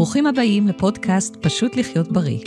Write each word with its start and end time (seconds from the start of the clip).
ברוכים 0.00 0.26
הבאים 0.26 0.62
לפודקאסט 0.68 1.46
פשוט 1.46 1.72
לחיות 1.76 2.08
בריא. 2.12 2.42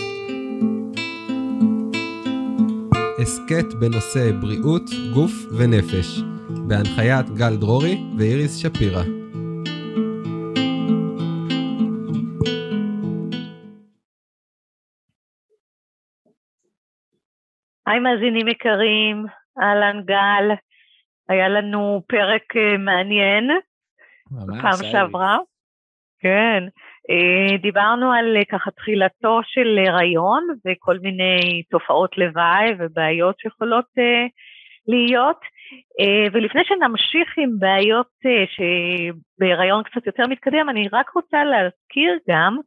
הסכת 3.22 3.70
בנושא 3.80 4.32
בריאות, 4.42 4.88
גוף 5.14 5.32
ונפש, 5.58 6.08
בהנחיית 6.68 7.26
גל 7.40 7.56
דרורי 7.60 7.96
ואיריס 8.18 8.58
שפירא. 8.62 9.04
היי 17.88 18.00
מאזינים 18.00 18.48
יקרים, 18.48 19.26
אהלן 19.62 20.02
גל, 20.06 20.56
היה 21.30 21.50
לנו 21.50 22.02
פרק 22.08 22.56
uh, 22.56 22.78
מעניין, 22.78 23.44
ממש, 24.32 24.62
פעם 24.62 24.92
שעברה. 24.92 25.38
כן, 26.20 26.64
דיברנו 27.62 28.12
על 28.12 28.38
uh, 28.38 28.46
ככה 28.46 28.72
תחילתו 28.72 29.40
של 29.44 29.80
הריון 29.88 30.48
וכל 30.66 30.98
מיני 31.02 31.64
תופעות 31.70 32.18
לוואי 32.18 32.72
ובעיות 32.80 33.40
שיכולות 33.40 33.86
להיות, 34.88 35.40
ולפני 36.34 36.62
שנמשיך 36.66 37.34
עם 37.38 37.50
בעיות 37.60 38.08
שבהיריון 38.56 39.84
קצת 39.84 40.08
יותר 40.08 40.28
מתקדם, 40.28 40.70
אני 40.70 40.88
רק 40.94 41.10
רוצה 41.10 41.44
להזכיר 41.44 42.18
גם 42.30 42.58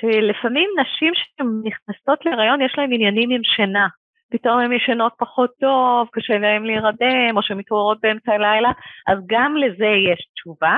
שלפעמים 0.00 0.70
נשים 0.80 1.12
שנכנסות 1.14 2.26
להיריון 2.26 2.62
יש 2.62 2.74
להן 2.78 2.92
עניינים 2.92 3.30
עם 3.30 3.44
שינה. 3.44 3.88
פתאום 4.32 4.58
הן 4.58 4.72
ישנות 4.72 5.12
פחות 5.18 5.50
טוב, 5.60 6.08
קשה 6.12 6.38
להן 6.38 6.62
להירדם, 6.62 7.36
או 7.36 7.42
שהן 7.42 7.58
מתעוררות 7.58 7.98
באמצע 8.00 8.32
הלילה, 8.32 8.70
אז 9.06 9.18
גם 9.26 9.56
לזה 9.56 9.86
יש 9.86 10.28
תשובה 10.34 10.76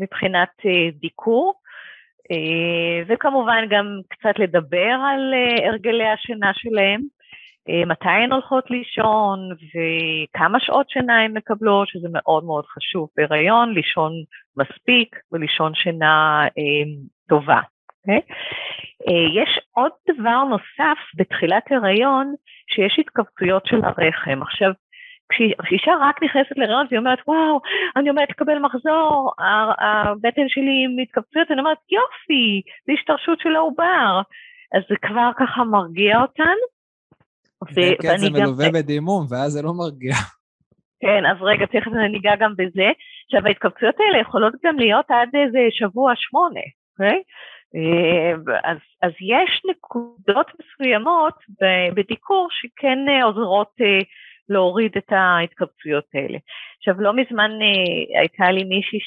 מבחינת 0.00 0.48
דיקור, 1.00 1.54
וכמובן 3.06 3.64
גם 3.70 4.00
קצת 4.08 4.38
לדבר 4.38 4.96
על 5.06 5.34
uh, 5.34 5.66
הרגלי 5.66 6.08
השינה 6.08 6.50
שלהן, 6.54 7.00
uh, 7.00 7.88
מתי 7.88 8.08
הן 8.08 8.32
הולכות 8.32 8.70
לישון 8.70 9.38
וכמה 9.52 10.60
שעות 10.60 10.90
שינה 10.90 11.20
הן 11.24 11.36
מקבלות, 11.36 11.88
שזה 11.88 12.08
מאוד 12.12 12.44
מאוד 12.44 12.64
חשוב 12.66 13.08
בהיריון, 13.16 13.74
לישון 13.74 14.12
מספיק 14.56 15.16
ולישון 15.32 15.74
שינה 15.74 16.46
טובה. 17.28 17.60
Okay? 17.60 17.64
אוקיי? 18.04 18.20
יש 19.42 19.60
עוד 19.72 19.92
דבר 20.08 20.44
נוסף 20.44 20.98
בתחילת 21.14 21.62
הריון, 21.70 22.34
שיש 22.74 22.98
התכווצויות 22.98 23.66
של 23.66 23.80
הרחם. 23.84 24.42
עכשיו, 24.42 24.70
כשאישה 25.34 25.92
רק 26.00 26.22
נכנסת 26.22 26.56
להיריון 26.56 26.86
והיא 26.90 26.98
אומרת, 26.98 27.18
וואו, 27.28 27.60
אני 27.96 28.08
עומדת 28.08 28.30
לקבל 28.30 28.58
מחזור, 28.58 29.32
הבטן 29.78 30.48
שלי 30.48 30.84
עם 30.84 31.02
התכווצויות, 31.02 31.50
אני 31.50 31.60
אומרת, 31.60 31.78
יופי, 31.90 32.62
זה 32.86 32.92
השתרשות 32.92 33.40
של 33.40 33.56
העובר. 33.56 34.20
אז 34.74 34.82
זה 34.88 34.94
כבר 35.02 35.30
ככה 35.38 35.64
מרגיע 35.64 36.20
אותן. 36.22 36.56
כן, 38.02 38.16
זה 38.16 38.30
מלווה 38.30 38.66
בדימום, 38.74 39.26
ואז 39.30 39.52
זה 39.52 39.62
לא 39.62 39.72
מרגיע. 39.72 40.14
כן, 41.00 41.26
אז 41.30 41.36
רגע, 41.40 41.66
תכף 41.66 41.92
אני 41.92 42.08
ניגע 42.08 42.36
גם 42.40 42.52
בזה. 42.58 42.88
עכשיו, 43.24 43.46
ההתכווצויות 43.46 43.94
האלה 44.00 44.20
יכולות 44.20 44.52
גם 44.64 44.78
להיות 44.78 45.06
עד 45.08 45.28
איזה 45.34 45.58
שבוע 45.70 46.12
שמונה, 46.16 46.60
אוקיי? 46.92 47.22
אה, 47.76 48.32
אז, 48.70 48.78
אז 49.02 49.12
יש 49.20 49.62
נקודות 49.70 50.46
מסוימות 50.58 51.34
בדיקור 51.94 52.48
שכן 52.50 52.98
אה, 53.08 53.24
עוזרות 53.24 53.72
אה, 53.80 53.98
להוריד 54.48 54.92
את 54.96 55.12
ההתכווצויות 55.12 56.04
האלה. 56.14 56.38
עכשיו, 56.78 57.00
לא 57.00 57.12
מזמן 57.12 57.50
הייתה 58.18 58.50
לי 58.50 58.64
מישהי 58.64 58.98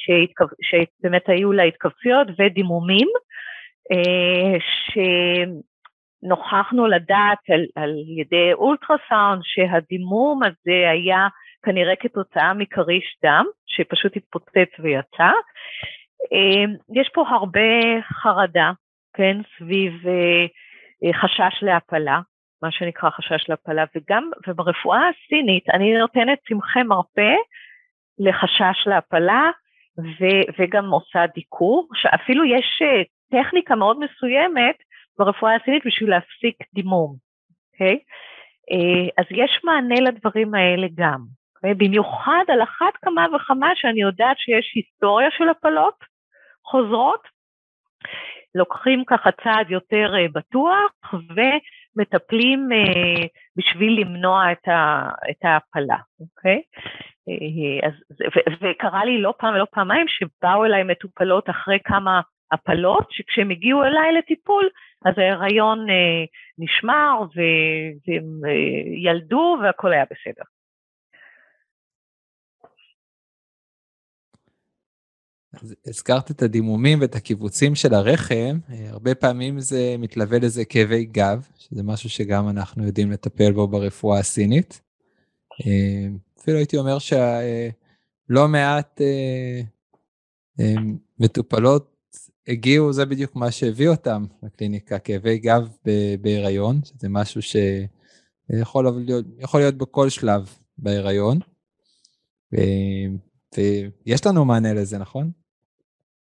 שבאמת 0.62 1.30
היו 1.30 1.52
לה 1.52 1.64
התכווצויות 1.64 2.28
ודימומים, 2.40 3.08
שנוכחנו 6.24 6.88
לדעת 6.88 7.38
על, 7.50 7.66
על 7.76 7.94
ידי 8.20 8.54
אולטרסאונד 8.54 9.42
שהדימום 9.44 10.44
הזה 10.44 10.90
היה 10.92 11.28
כנראה 11.66 11.96
כתוצאה 11.96 12.54
מכריש 12.54 13.18
דם, 13.24 13.46
שפשוט 13.66 14.18
התפוצץ 14.18 14.80
ויצא, 14.80 15.32
אמ, 16.32 16.74
יש 16.94 17.10
פה 17.14 17.26
הרבה 17.30 18.02
חרדה, 18.04 18.72
כן, 19.14 19.38
סביב 19.58 20.08
אה, 20.08 20.46
אה, 21.04 21.14
חשש 21.14 21.64
להפלה, 21.64 22.20
מה 22.62 22.72
שנקרא 22.72 23.10
חשש 23.10 23.50
להפלה, 23.50 23.84
וגם, 23.96 24.32
וברפואה 24.48 25.02
הסינית 25.10 25.70
אני 25.70 25.98
נותנת 25.98 26.40
צמחי 26.48 26.84
מרפא 26.84 27.36
לחשש 28.20 28.88
להפלה, 28.88 29.50
ו, 29.98 30.26
וגם 30.60 30.90
עושה 30.90 31.26
דיקור, 31.36 31.88
שאפילו 31.94 32.46
יש 32.46 32.82
אה, 32.82 33.04
טכניקה 33.32 33.76
מאוד 33.76 33.98
מסוימת 34.00 34.76
ברפואה 35.18 35.56
הסינית 35.56 35.84
בשביל 35.86 36.10
להפסיק 36.10 36.56
דימום, 36.74 37.16
אוקיי? 37.74 37.96
Okay? 37.96 38.18
אז 39.18 39.26
יש 39.32 39.62
מענה 39.64 39.96
לדברים 40.02 40.56
האלה 40.56 40.88
גם. 40.96 41.20
במיוחד 41.64 42.44
על 42.48 42.64
אחת 42.64 42.98
כמה 43.02 43.26
וכמה 43.36 43.72
שאני 43.76 44.02
יודעת 44.02 44.38
שיש 44.40 44.72
היסטוריה 44.76 45.28
של 45.38 45.50
הפלות 45.50 45.96
חוזרות, 46.64 47.28
לוקחים 48.56 49.04
ככה 49.08 49.30
צעד 49.32 49.72
יותר 49.72 50.14
uh, 50.14 50.32
בטוח 50.34 50.92
ומטפלים 51.98 52.70
uh, 52.72 53.28
בשביל 53.56 54.02
למנוע 54.02 54.52
את, 54.52 54.68
ה, 54.68 55.10
את 55.30 55.46
ההפלה, 55.46 55.98
אוקיי? 56.20 56.62
Uh, 57.30 57.88
אז, 57.88 57.94
ו, 58.36 58.40
וקרה 58.62 59.06
לי 59.06 59.22
לא 59.22 59.34
פעם 59.38 59.54
ולא 59.54 59.66
פעמיים 59.72 60.06
שבאו 60.08 60.66
אליי 60.66 60.84
מטופלות 60.84 61.50
אחרי 61.50 61.80
כמה 61.84 62.22
הפלות, 62.52 63.08
שכשהם 63.12 63.50
הגיעו 63.50 63.84
אליי 63.84 64.14
לטיפול, 64.14 64.70
אז 65.06 65.18
ההיריון 65.18 65.90
uh, 65.90 66.28
נשמר 66.58 67.20
והם 67.36 68.26
uh, 68.46 68.50
ילדו 68.98 69.58
והכל 69.64 69.94
היה 69.94 70.06
בסדר. 70.06 70.44
הזכרת 75.88 76.32
את 76.32 76.42
הדימומים 76.42 77.02
ואת 77.02 77.16
הקיבוצים 77.16 77.76
של 77.76 77.94
הרחם, 77.94 78.60
אה, 78.70 78.90
הרבה 78.90 79.16
פעמים 79.16 79.60
זה 79.60 79.96
מתלווה 80.00 80.40
לזה 80.40 80.66
כאבי 80.66 81.06
גב, 81.06 81.48
שזה 81.58 81.84
משהו 81.84 82.10
שגם 82.10 82.50
אנחנו 82.50 82.86
יודעים 82.86 83.12
לטפל 83.12 83.52
בו 83.52 83.68
ברפואה 83.68 84.20
הסינית. 84.20 84.82
אה, 85.68 86.08
אפילו 86.40 86.58
הייתי 86.58 86.78
אומר 86.78 87.00
שלא 87.00 87.22
אה, 88.32 88.48
מעט 88.48 89.02
מטופלות 91.20 91.96
הגיעו, 92.48 92.94
זה 92.94 93.06
בדיוק 93.06 93.36
מה 93.36 93.52
שהביא 93.52 93.90
אותם 93.90 94.26
לקליניקה, 94.44 95.00
כאבי 95.00 95.38
גב 95.38 95.70
בהיריון, 96.22 96.80
שזה 96.84 97.10
משהו 97.10 97.42
שיכול 97.42 98.86
להיות, 99.06 99.26
להיות 99.54 99.76
בכל 99.76 100.10
שלב 100.10 100.50
בהיריון. 100.78 101.40
ויש 103.58 104.26
לנו 104.26 104.46
מענה 104.46 104.74
לזה, 104.74 104.98
נכון? 104.98 105.32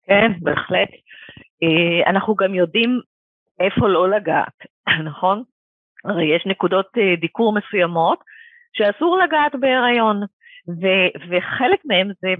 כן, 0.06 0.32
בהחלט. 0.40 0.88
אה, 1.62 2.10
אנחנו 2.10 2.34
גם 2.34 2.54
יודעים 2.54 3.00
איפה 3.60 3.88
לא 3.88 4.10
לגעת, 4.10 4.58
נכון? 5.08 5.42
הרי 6.04 6.36
יש 6.36 6.46
נקודות 6.46 6.86
אה, 6.98 7.16
דיקור 7.16 7.54
מסוימות 7.54 8.18
שאסור 8.76 9.18
לגעת 9.18 9.54
בהיריון, 9.60 10.22
ו- 10.68 11.10
וחלק 11.30 11.80
מהם 11.84 12.10
זה 12.20 12.34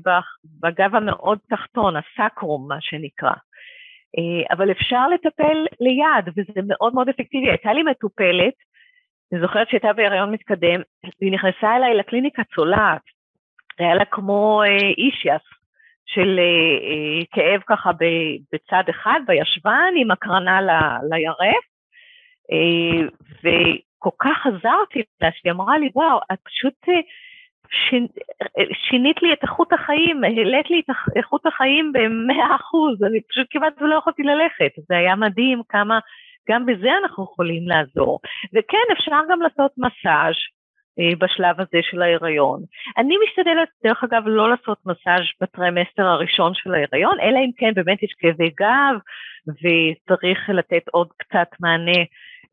בגב 0.61 0.95
המאוד 0.95 1.39
תחתון, 1.51 1.95
הסקרום, 1.97 2.69
מה 2.69 2.81
שנקרא. 2.81 3.33
אה, 4.19 4.57
אבל 4.57 4.71
אפשר 4.71 5.09
לטפל 5.09 5.67
ליד, 5.81 6.35
וזה 6.37 6.61
מאוד 6.69 6.95
מאוד 6.95 7.09
אפקטיבי. 7.09 7.49
הייתה 7.49 7.73
לי 7.73 7.83
מטופלת, 7.83 8.55
אני 9.33 9.41
זוכרת 9.41 9.69
שהייתה 9.69 9.93
בהיריון 9.93 10.33
מתקדם, 10.33 10.81
והיא 11.21 11.33
נכנסה 11.33 11.77
אליי 11.77 11.95
לקליניקה 11.95 12.43
צולעת, 12.55 13.03
היה 13.79 13.95
לה 13.95 14.05
כמו 14.05 14.63
אישיאס, 14.99 15.43
של 16.07 16.39
אה, 16.39 16.45
אה, 16.89 17.25
כאב 17.33 17.61
ככה 17.67 17.91
בצד 18.53 18.83
אחד, 18.91 19.21
בישבן, 19.27 19.93
עם 19.97 20.11
הקרנה 20.11 20.61
ל, 20.61 20.71
לירך, 21.11 21.65
אה, 22.53 23.09
וכל 23.39 24.11
כך 24.19 24.47
עזרתי 24.47 25.03
לה, 25.21 25.29
שהיא 25.33 25.53
אמרה 25.53 25.79
לי, 25.79 25.91
וואו, 25.95 26.19
את 26.33 26.39
פשוט 26.45 26.75
שינית 28.89 29.23
לי 29.23 29.33
את 29.33 29.43
איכות 29.43 29.73
החיים, 29.73 30.25
העלית 30.25 30.71
לי 30.71 30.81
את 30.81 30.95
איכות 31.17 31.47
החיים 31.47 31.93
במאה 31.93 32.57
אחוז, 32.57 33.03
אני 33.03 33.21
פשוט 33.29 33.47
כמעט 33.51 33.73
לא 33.81 33.95
יכולתי 33.95 34.23
ללכת, 34.23 34.73
זה 34.89 34.97
היה 34.97 35.17
מדהים 35.17 35.63
כמה, 35.69 35.99
גם 36.49 36.67
בזה 36.67 36.89
אנחנו 37.03 37.25
יכולים 37.25 37.69
לעזור. 37.69 38.21
וכן, 38.55 38.87
אפשר 38.93 39.21
גם 39.31 39.43
לעשות 39.43 39.73
מסאז' 39.79 40.56
בשלב 41.19 41.61
הזה 41.61 41.79
של 41.91 42.03
ההיריון. 42.03 42.63
אני 42.99 43.15
משתדלת, 43.25 43.69
דרך 43.85 44.05
אגב, 44.05 44.23
לא 44.27 44.51
לעשות 44.51 44.79
מסאז' 44.87 45.27
בטרמסטר 45.41 46.03
הראשון 46.03 46.53
של 46.55 46.75
ההיריון, 46.75 47.21
אלא 47.21 47.39
אם 47.39 47.51
כן 47.57 47.75
באמת 47.75 48.03
יש 48.03 48.15
כאבי 48.19 48.51
גב 48.61 48.97
וצריך 49.49 50.39
לתת 50.49 50.89
עוד 50.91 51.09
קצת 51.17 51.49
מענה 51.61 52.01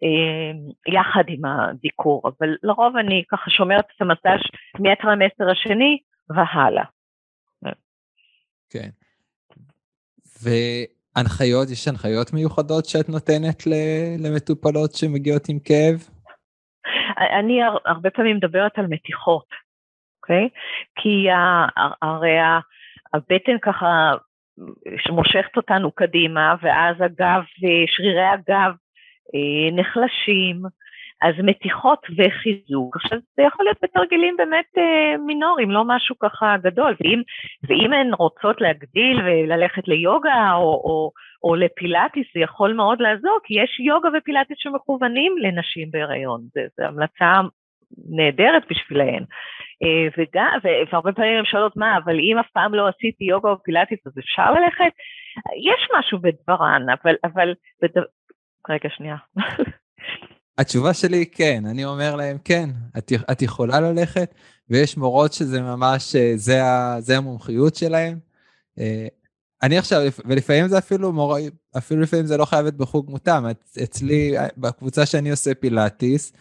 אה, 0.03 0.51
יחד 0.93 1.23
עם 1.27 1.45
הדיקור, 1.45 2.21
אבל 2.25 2.55
לרוב 2.63 2.97
אני 2.97 3.23
ככה 3.31 3.49
שומרת 3.49 3.85
את 3.95 4.01
המסאז' 4.01 4.41
מהטרמסטר 4.79 5.51
השני 5.51 5.97
והלאה. 6.29 6.85
כן. 8.69 8.89
ו... 10.43 10.49
הנחיות, 11.15 11.69
יש 11.69 11.87
הנחיות 11.87 12.33
מיוחדות 12.33 12.85
שאת 12.85 13.09
נותנת 13.09 13.63
למטופלות 14.19 14.95
שמגיעות 14.95 15.49
עם 15.49 15.59
כאב? 15.59 16.07
אני 17.39 17.61
הרבה 17.85 18.09
פעמים 18.09 18.35
מדברת 18.35 18.79
על 18.79 18.87
מתיחות, 18.87 19.45
אוקיי? 20.21 20.49
כי 20.95 21.27
הרי 22.01 22.37
הבטן 23.13 23.57
ככה 23.61 24.13
שמושכת 24.97 25.57
אותנו 25.57 25.91
קדימה, 25.91 26.55
ואז 26.61 26.95
הגב, 26.99 27.43
שרירי 27.87 28.25
הגב 28.25 28.73
אה, 29.35 29.71
נחלשים, 29.71 30.61
אז 31.23 31.33
מתיחות 31.43 32.07
וחיזוק. 32.17 32.95
עכשיו, 32.95 33.17
זה 33.35 33.43
יכול 33.43 33.65
להיות 33.65 33.77
בתרגילים 33.83 34.37
באמת 34.37 34.65
אה, 34.77 35.17
מינוריים, 35.25 35.71
לא 35.71 35.83
משהו 35.87 36.15
ככה 36.19 36.55
גדול. 36.61 36.95
ואם, 37.01 37.21
ואם 37.63 37.93
הן 37.93 38.13
רוצות 38.13 38.61
להגדיל 38.61 39.21
וללכת 39.25 39.87
ליוגה 39.87 40.53
או, 40.53 40.61
או, 40.61 41.11
או 41.43 41.55
לפילאטיס, 41.55 42.25
זה 42.33 42.39
יכול 42.39 42.73
מאוד 42.73 43.01
לעזור, 43.01 43.37
כי 43.43 43.53
יש 43.53 43.79
יוגה 43.79 44.09
ופילאטיס 44.17 44.57
שמכוונים 44.59 45.35
לנשים 45.41 45.91
בהיריון. 45.91 46.41
זו 46.53 46.83
המלצה 46.83 47.31
נהדרת 48.09 48.63
בשבילהן. 48.69 49.23
אה, 49.83 50.07
וגם, 50.17 50.57
והרבה 50.91 51.11
פעמים 51.11 51.37
הן 51.37 51.45
שואלות 51.45 51.77
מה, 51.77 51.97
אבל 52.03 52.15
אם 52.19 52.37
אף 52.39 52.49
פעם 52.53 52.73
לא 52.73 52.87
עשיתי 52.87 53.23
יוגה 53.23 53.49
או 53.49 53.63
פילאטיס, 53.63 53.99
אז 54.05 54.13
אפשר 54.19 54.51
ללכת? 54.51 54.93
יש 55.69 55.89
משהו 55.99 56.19
בדברן, 56.19 56.85
אבל, 56.89 57.15
אבל, 57.23 57.53
בד... 57.81 58.01
רגע, 58.69 58.89
שנייה. 58.89 59.15
התשובה 60.59 60.93
שלי 60.93 61.17
היא 61.17 61.25
כן, 61.31 61.63
אני 61.71 61.85
אומר 61.85 62.15
להם 62.15 62.37
כן, 62.45 62.69
את, 62.97 63.11
את 63.31 63.41
יכולה 63.41 63.79
ללכת, 63.79 64.35
ויש 64.69 64.97
מורות 64.97 65.33
שזה 65.33 65.61
ממש, 65.61 66.15
אה, 66.15 66.31
זה, 66.35 66.63
ה, 66.63 66.95
זה 66.99 67.17
המומחיות 67.17 67.75
שלהם. 67.75 68.17
אה, 69.63 69.67
אני 69.67 69.77
עכשיו, 69.77 70.01
ולפעמים 70.25 70.67
זה 70.67 70.77
אפילו 70.77 71.13
מורה, 71.13 71.39
אפילו 71.77 72.01
לפעמים 72.01 72.25
זה 72.25 72.37
לא 72.37 72.45
חייבת 72.45 72.73
בחוג 72.73 73.09
מותאם, 73.09 73.43
אצלי, 73.83 74.35
בקבוצה 74.57 75.05
שאני 75.05 75.31
עושה 75.31 75.55
פילאטיס, 75.55 76.33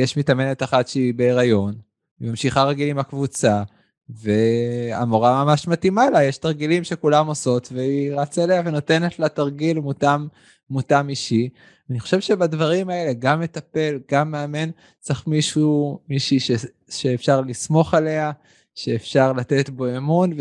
יש 0.00 0.16
מתאמנת 0.16 0.62
אחת 0.62 0.88
שהיא 0.88 1.14
בהיריון, 1.14 1.74
היא 2.20 2.30
ממשיכה 2.30 2.64
רגיל 2.64 2.88
עם 2.88 2.98
הקבוצה, 2.98 3.62
והמורה 4.08 5.44
ממש 5.44 5.68
מתאימה 5.68 6.10
לה, 6.10 6.24
יש 6.24 6.38
תרגילים 6.38 6.84
שכולם 6.84 7.26
עושות, 7.26 7.68
והיא 7.72 8.14
רצה 8.14 8.44
אליה 8.44 8.62
ונותנת 8.64 9.18
לה 9.18 9.28
תרגיל 9.28 9.80
מותאם, 9.80 10.28
מותאם 10.70 11.08
אישי. 11.08 11.48
אני 11.90 12.00
חושב 12.00 12.20
שבדברים 12.20 12.90
האלה, 12.90 13.12
גם 13.12 13.40
מטפל, 13.40 13.98
גם 14.10 14.30
מאמן, 14.30 14.70
צריך 15.00 15.26
מישהו, 15.26 16.00
מישהי 16.08 16.40
ש, 16.40 16.50
שאפשר 16.90 17.40
לסמוך 17.40 17.94
עליה, 17.94 18.32
שאפשר 18.74 19.32
לתת 19.32 19.70
בו 19.70 19.96
אמון, 19.96 20.32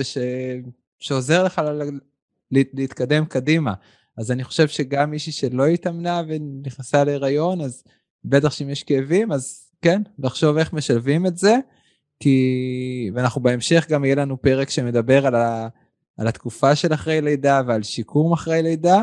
ושעוזר 1.02 1.44
לך 1.44 1.62
ל, 1.66 1.84
ל, 2.52 2.62
להתקדם 2.74 3.26
קדימה. 3.26 3.74
אז 4.18 4.32
אני 4.32 4.44
חושב 4.44 4.68
שגם 4.68 5.12
מישהי 5.12 5.32
שלא 5.32 5.66
התאמנה 5.66 6.22
ונכנסה 6.28 7.04
להיריון, 7.04 7.62
אז 7.62 7.84
בטח 8.26 8.52
שאם 8.52 8.70
יש 8.70 8.84
כאבים, 8.84 9.32
אז 9.32 9.72
כן, 9.82 10.02
לחשוב 10.20 10.58
איך 10.58 10.74
משלבים 10.74 11.26
את 11.26 11.38
זה, 11.38 11.56
כי, 12.20 13.10
ואנחנו 13.14 13.42
בהמשך 13.42 13.86
גם 13.90 14.06
יהיה 14.06 14.16
לנו 14.16 14.42
פרק 14.42 14.70
שמדבר 14.70 15.28
על, 15.28 15.36
ה, 15.36 15.68
על 16.18 16.28
התקופה 16.28 16.76
של 16.76 16.94
אחרי 16.94 17.22
לידה 17.22 17.62
ועל 17.68 17.84
שיקום 17.84 18.34
אחרי 18.34 18.64
לידה, 18.64 19.02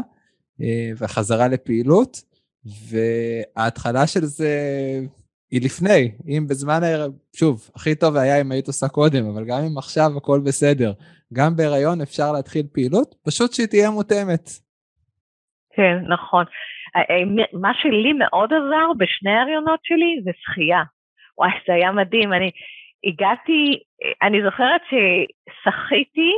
אה, 0.61 0.91
והחזרה 0.97 1.49
לפעילות, 1.49 2.23
וההתחלה 2.65 4.07
של 4.07 4.25
זה 4.25 4.61
היא 5.51 5.61
לפני, 5.61 6.13
אם 6.29 6.47
בזמן, 6.49 6.81
שוב, 7.33 7.71
הכי 7.75 7.95
טוב 7.95 8.17
היה 8.17 8.41
אם 8.41 8.53
היית 8.53 8.67
עושה 8.67 8.89
קודם, 8.89 9.27
אבל 9.27 9.45
גם 9.45 9.65
אם 9.65 9.79
עכשיו 9.79 10.17
הכל 10.17 10.41
בסדר, 10.41 10.93
גם 11.35 11.57
בהיריון 11.57 12.01
אפשר 12.01 12.33
להתחיל 12.33 12.67
פעילות, 12.73 13.15
פשוט 13.27 13.53
שהיא 13.53 13.67
תהיה 13.67 13.91
מותאמת. 13.91 14.47
כן, 15.75 15.97
נכון. 16.09 16.45
אה, 16.97 17.01
אה, 17.11 17.49
מה 17.53 17.73
שלי 17.75 18.13
מאוד 18.13 18.53
עזר 18.53 18.93
בשני 18.99 19.31
ההריונות 19.31 19.81
שלי 19.83 20.21
זה 20.25 20.31
שחייה. 20.35 20.83
וואי, 21.39 21.51
זה 21.67 21.75
היה 21.75 21.93
מדהים. 21.93 22.33
אני 22.33 22.51
הגעתי, 23.05 23.79
אני 24.23 24.43
זוכרת 24.43 24.81
ששחיתי 24.91 26.33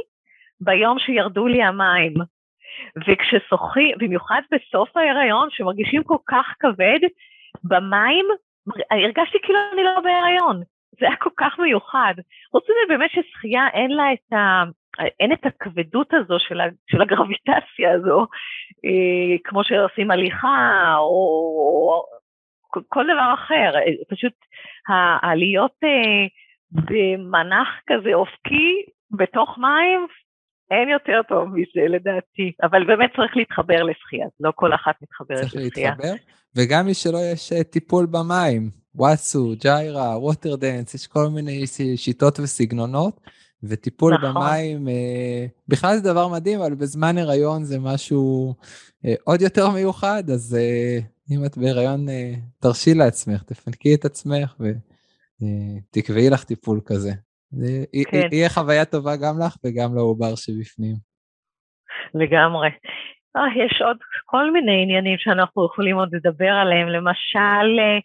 ביום 0.60 0.98
שירדו 0.98 1.46
לי 1.46 1.62
המים. 1.62 2.14
וכששוחים, 2.96 3.96
במיוחד 3.98 4.40
בסוף 4.52 4.96
ההיריון, 4.96 5.48
שמרגישים 5.50 6.02
כל 6.04 6.16
כך 6.28 6.46
כבד, 6.60 7.00
במים 7.64 8.26
הרגשתי 8.90 9.38
כאילו 9.42 9.58
אני 9.74 9.82
לא 9.84 10.00
בהיריון. 10.00 10.62
זה 11.00 11.06
היה 11.06 11.16
כל 11.16 11.30
כך 11.36 11.58
מיוחד. 11.58 12.14
חוץ 12.50 12.64
מזה 12.64 12.94
באמת 12.94 13.10
ששחייה 13.10 13.68
אין 13.72 13.90
לה 13.90 14.12
את 14.12 14.32
ה... 14.32 14.62
אין 15.20 15.32
את 15.32 15.46
הכבדות 15.46 16.14
הזו 16.14 16.36
של, 16.38 16.58
של 16.90 17.02
הגרביטציה 17.02 17.92
הזו, 17.94 18.26
אה, 18.84 19.36
כמו 19.44 19.64
שעושים 19.64 20.10
הליכה 20.10 20.94
או, 20.98 21.14
או 21.58 22.04
כל 22.88 23.04
דבר 23.04 23.34
אחר, 23.34 23.78
אה, 23.78 24.16
פשוט 24.16 24.32
העליות 24.88 25.76
אה, 25.84 26.26
במנח 26.72 27.68
כזה 27.86 28.14
אופקי 28.14 28.82
בתוך 29.10 29.58
מים, 29.58 30.06
אין 30.70 30.88
יותר 30.88 31.20
טוב 31.28 31.48
מזה 31.48 31.88
לדעתי, 31.88 32.52
אבל 32.62 32.84
באמת 32.84 33.10
צריך 33.16 33.36
להתחבר 33.36 33.82
לשחייה, 33.82 34.26
לא 34.40 34.52
כל 34.54 34.74
אחת 34.74 34.94
מתחברת 35.02 35.44
לשחייה. 35.44 35.70
צריך 35.70 35.78
להתחבר, 35.78 36.12
וגם 36.56 36.86
מי 36.86 36.94
שלא 36.94 37.18
יש 37.32 37.52
טיפול 37.72 38.06
במים, 38.06 38.70
וואטסו, 38.94 39.52
ג'הרה, 39.60 40.18
water 40.18 40.56
dance, 40.56 40.94
יש 40.94 41.06
כל 41.06 41.26
מיני 41.34 41.66
שיטות 41.96 42.38
וסגנונות. 42.38 43.20
וטיפול 43.62 44.14
נכון. 44.14 44.34
במים, 44.34 44.88
אה, 44.88 45.46
בכלל 45.68 45.96
זה 45.96 46.12
דבר 46.12 46.28
מדהים, 46.28 46.60
אבל 46.60 46.74
בזמן 46.74 47.18
הריון 47.18 47.64
זה 47.64 47.78
משהו 47.78 48.54
אה, 49.06 49.14
עוד 49.24 49.40
יותר 49.40 49.70
מיוחד, 49.70 50.22
אז 50.32 50.56
אה, 50.60 50.98
אם 51.30 51.44
את 51.46 51.58
בהריון, 51.58 52.08
אה, 52.08 52.32
תרשי 52.60 52.94
לעצמך, 52.94 53.42
תפנקי 53.42 53.94
את 53.94 54.04
עצמך 54.04 54.54
ותקבעי 54.60 56.28
אה, 56.28 56.30
לך 56.32 56.44
טיפול 56.44 56.80
כזה. 56.86 57.10
זה 57.50 57.84
כן. 58.10 58.28
יהיה 58.32 58.48
חוויה 58.48 58.84
טובה 58.84 59.16
גם 59.16 59.38
לך 59.46 59.56
וגם 59.64 59.94
לעובר 59.94 60.34
שבפנים. 60.36 60.96
לגמרי. 62.14 62.68
אה, 63.36 63.64
יש 63.64 63.82
עוד 63.82 63.96
כל 64.24 64.50
מיני 64.52 64.82
עניינים 64.82 65.18
שאנחנו 65.18 65.66
יכולים 65.66 65.96
עוד 65.96 66.08
לדבר 66.14 66.50
עליהם, 66.62 66.88
למשל, 66.88 67.78
אה, 67.80 67.98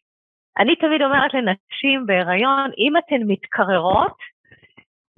אני 0.60 0.75
תמיד 0.75 1.02
אומרת 1.02 1.34
לנשים 1.34 2.06
בהיריון, 2.06 2.72
אם 2.78 2.94
אתן 2.98 3.22
מתקררות, 3.28 4.18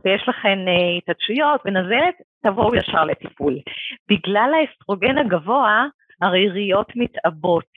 ויש 0.05 0.29
לכן 0.29 0.59
uh, 0.67 0.97
התעדשויות 0.97 1.61
ונזלת, 1.65 2.15
תבואו 2.43 2.75
ישר 2.75 3.03
לטיפול. 3.03 3.55
בגלל 4.09 4.51
האסטרוגן 4.53 5.17
הגבוה, 5.17 5.85
הריריות 6.21 6.91
מתעבות, 6.95 7.71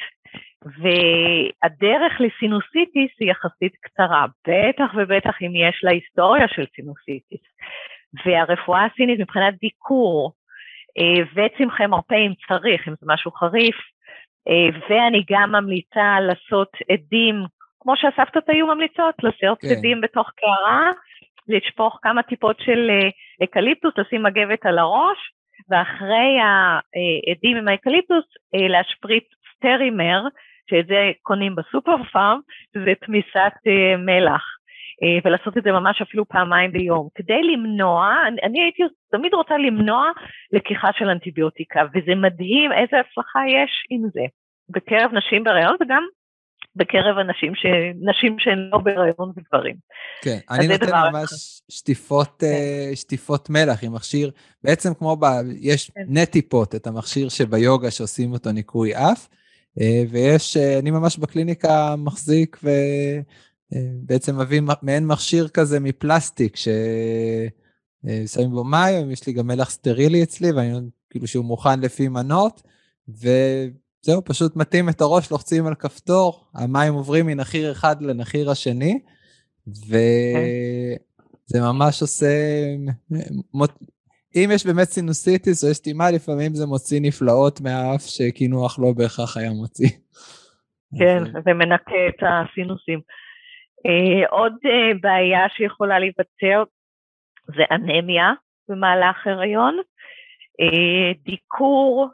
והדרך 0.65 2.13
לסינוסיטיס 2.21 3.11
היא 3.21 3.31
יחסית 3.31 3.77
קצרה, 3.81 4.27
בטח 4.49 4.91
ובטח 4.97 5.43
אם 5.43 5.53
יש 5.55 5.81
לה 5.83 5.91
היסטוריה 5.91 6.49
של 6.49 6.65
סינוסיטיס. 6.77 7.41
והרפואה 8.25 8.85
הסינית 8.85 9.21
מבחינת 9.21 9.55
דיקור 9.61 10.33
uh, 10.99 11.29
וצמחי 11.35 11.87
מרפא 11.87 12.15
אם 12.15 12.33
צריך, 12.49 12.89
אם 12.89 12.95
זה 13.01 13.07
משהו 13.09 13.31
חריף, 13.31 13.77
uh, 14.49 14.77
ואני 14.91 15.25
גם 15.31 15.53
ממליצה 15.53 16.21
לעשות 16.21 16.73
אדים, 16.93 17.35
כמו 17.81 17.97
שהסבתות 17.97 18.49
היו 18.49 18.67
ממליצות, 18.67 19.15
לעשות 19.23 19.61
כן. 19.61 19.69
אדים 19.69 20.01
בתוך 20.01 20.31
קערה, 20.37 20.91
לשפוך 21.51 21.99
כמה 22.03 22.23
טיפות 22.23 22.57
של 22.61 22.91
אה, 22.91 23.09
אקליפטוס, 23.45 23.95
לשים 23.99 24.23
מגבת 24.23 24.67
על 24.67 24.79
הראש, 24.79 25.19
ואחרי 25.71 26.39
האדים 26.41 27.57
עם 27.57 27.69
האקליפטוס 27.69 28.25
אה, 28.55 28.69
להשפריץ 28.69 29.25
Sterimar, 29.57 30.23
שאת 30.71 30.87
זה 30.87 31.11
קונים 31.23 31.55
בסופר 31.57 31.97
פארם, 32.13 32.41
שזה 32.75 32.93
תמיסת 33.07 33.55
אה, 33.67 33.97
מלח. 33.97 34.43
ולעשות 35.25 35.59
את 35.59 35.63
זה 35.63 35.73
ממש 35.73 36.03
אפילו 36.03 36.29
פעמיים 36.29 36.73
ביום, 36.73 37.09
כדי 37.15 37.43
למנוע, 37.43 38.15
אני, 38.27 38.37
אני 38.43 38.63
הייתי 38.63 38.83
תמיד 39.11 39.35
רוצה 39.35 39.59
למנוע 39.59 40.11
לקיחה 40.53 40.89
של 40.99 41.09
אנטיביוטיקה, 41.09 41.83
וזה 41.95 42.15
מדהים 42.15 42.73
איזה 42.73 42.97
הצלחה 43.01 43.41
יש 43.49 43.87
עם 43.91 44.03
זה, 44.13 44.23
בקרב 44.71 45.11
נשים 45.13 45.45
בהריון 45.45 45.77
וגם 45.81 46.03
בקרב 46.77 47.19
אנשים, 47.19 47.55
ש... 47.55 47.67
נשים 48.11 48.37
שהן 48.39 48.59
לא 48.73 48.79
בהיריון 48.79 49.33
וגברים. 49.37 49.77
כן, 50.23 50.39
אני 50.51 50.69
נותן 50.69 50.91
ממש 51.13 51.63
שטיפות, 51.69 52.37
כן. 52.39 52.47
uh, 52.93 52.97
שטיפות 52.97 53.51
מלח 53.51 53.85
עם 53.85 53.95
מכשיר, 53.95 54.31
בעצם 54.65 54.95
כמו 54.95 55.17
ב... 55.17 55.25
יש 55.61 55.91
כן. 55.91 56.01
נטיפות, 56.09 56.75
את 56.75 56.87
המכשיר 56.87 57.29
שביוגה 57.29 57.91
שעושים 57.91 58.33
אותו 58.33 58.53
ניקוי 58.53 58.95
אף, 58.95 59.29
uh, 59.79 59.83
ויש, 60.11 60.57
uh, 60.57 60.79
אני 60.79 60.91
ממש 60.91 61.19
בקליניקה 61.19 61.95
מחזיק 61.99 62.61
ובעצם 63.73 64.41
מביא 64.41 64.61
מעין 64.83 65.07
מכשיר 65.07 65.49
כזה 65.49 65.81
מפלסטיק, 65.81 66.57
ששמים 66.57 68.51
בו 68.51 68.65
מים, 68.65 69.11
יש 69.11 69.27
לי 69.27 69.33
גם 69.33 69.47
מלח 69.47 69.71
סטרילי 69.71 70.23
אצלי, 70.23 70.53
ואני 70.53 70.89
כאילו 71.11 71.27
שהוא 71.27 71.45
מוכן 71.45 71.81
לפי 71.81 72.09
מנות, 72.09 72.63
ו... 73.09 73.29
זהו, 74.03 74.25
פשוט 74.25 74.57
מתאים 74.57 74.89
את 74.89 75.01
הראש, 75.01 75.31
לוחצים 75.31 75.67
על 75.67 75.75
כפתור, 75.75 76.45
המים 76.55 76.95
עוברים 76.95 77.27
מנחיר 77.27 77.73
אחד 77.73 78.03
לנחיר 78.03 78.51
השני, 78.51 79.01
וזה 79.69 81.61
ממש 81.61 82.03
עושה, 82.03 82.27
אם 84.37 84.51
יש 84.55 84.67
באמת 84.67 84.87
סינוסיטיס 84.89 85.65
או 85.65 85.71
יש 85.71 85.77
סתימה, 85.77 86.11
לפעמים 86.11 86.55
זה 86.55 86.67
מוציא 86.67 87.01
נפלאות 87.03 87.61
מהאף 87.61 88.03
שקינוח 88.03 88.79
לא 88.79 88.93
בהכרח 88.97 89.37
היה 89.37 89.51
מוציא. 89.51 89.89
כן, 90.99 91.25
זה 91.45 91.53
מנקה 91.53 92.01
את 92.09 92.23
הסינוסים. 92.23 93.01
אה, 93.87 94.29
עוד 94.31 94.53
אה, 94.65 94.99
בעיה 95.01 95.49
שיכולה 95.49 95.99
להיווצר 95.99 96.63
זה 97.47 97.63
אנמיה 97.71 98.33
במהלך 98.69 99.27
הריון, 99.27 99.79
אה, 100.61 101.13
דיקור, 101.25 102.09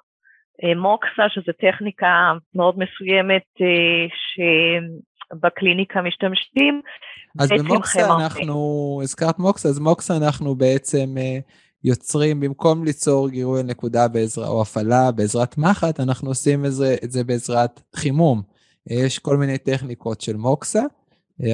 מוקסה, 0.77 1.23
שזו 1.29 1.53
טכניקה 1.61 2.33
מאוד 2.55 2.75
מסוימת 2.79 3.43
שבקליניקה 5.35 6.03
משתמשים. 6.03 6.81
אז 7.39 7.49
במוקסה 7.51 8.17
אנחנו, 8.17 9.01
הזכרת 9.03 9.39
מוקסה, 9.39 9.69
אז 9.69 9.79
מוקסה 9.79 10.17
אנחנו 10.17 10.55
בעצם 10.55 11.15
יוצרים, 11.85 12.41
במקום 12.41 12.85
ליצור 12.85 13.29
גירוי 13.29 13.63
נקודה 13.63 14.09
בעזרה, 14.09 14.49
או 14.49 14.63
הפעלה 14.63 15.13
בעזרת 15.13 15.59
מחט, 15.59 16.01
אנחנו 16.01 16.29
עושים 16.29 16.65
את 16.65 16.73
זה, 16.73 16.97
את 17.05 17.11
זה 17.11 17.25
בעזרת 17.25 17.81
חימום. 17.97 18.43
יש 18.87 19.19
כל 19.19 19.37
מיני 19.37 19.59
טכניקות 19.59 20.21
של 20.21 20.37
מוקסה, 20.37 20.83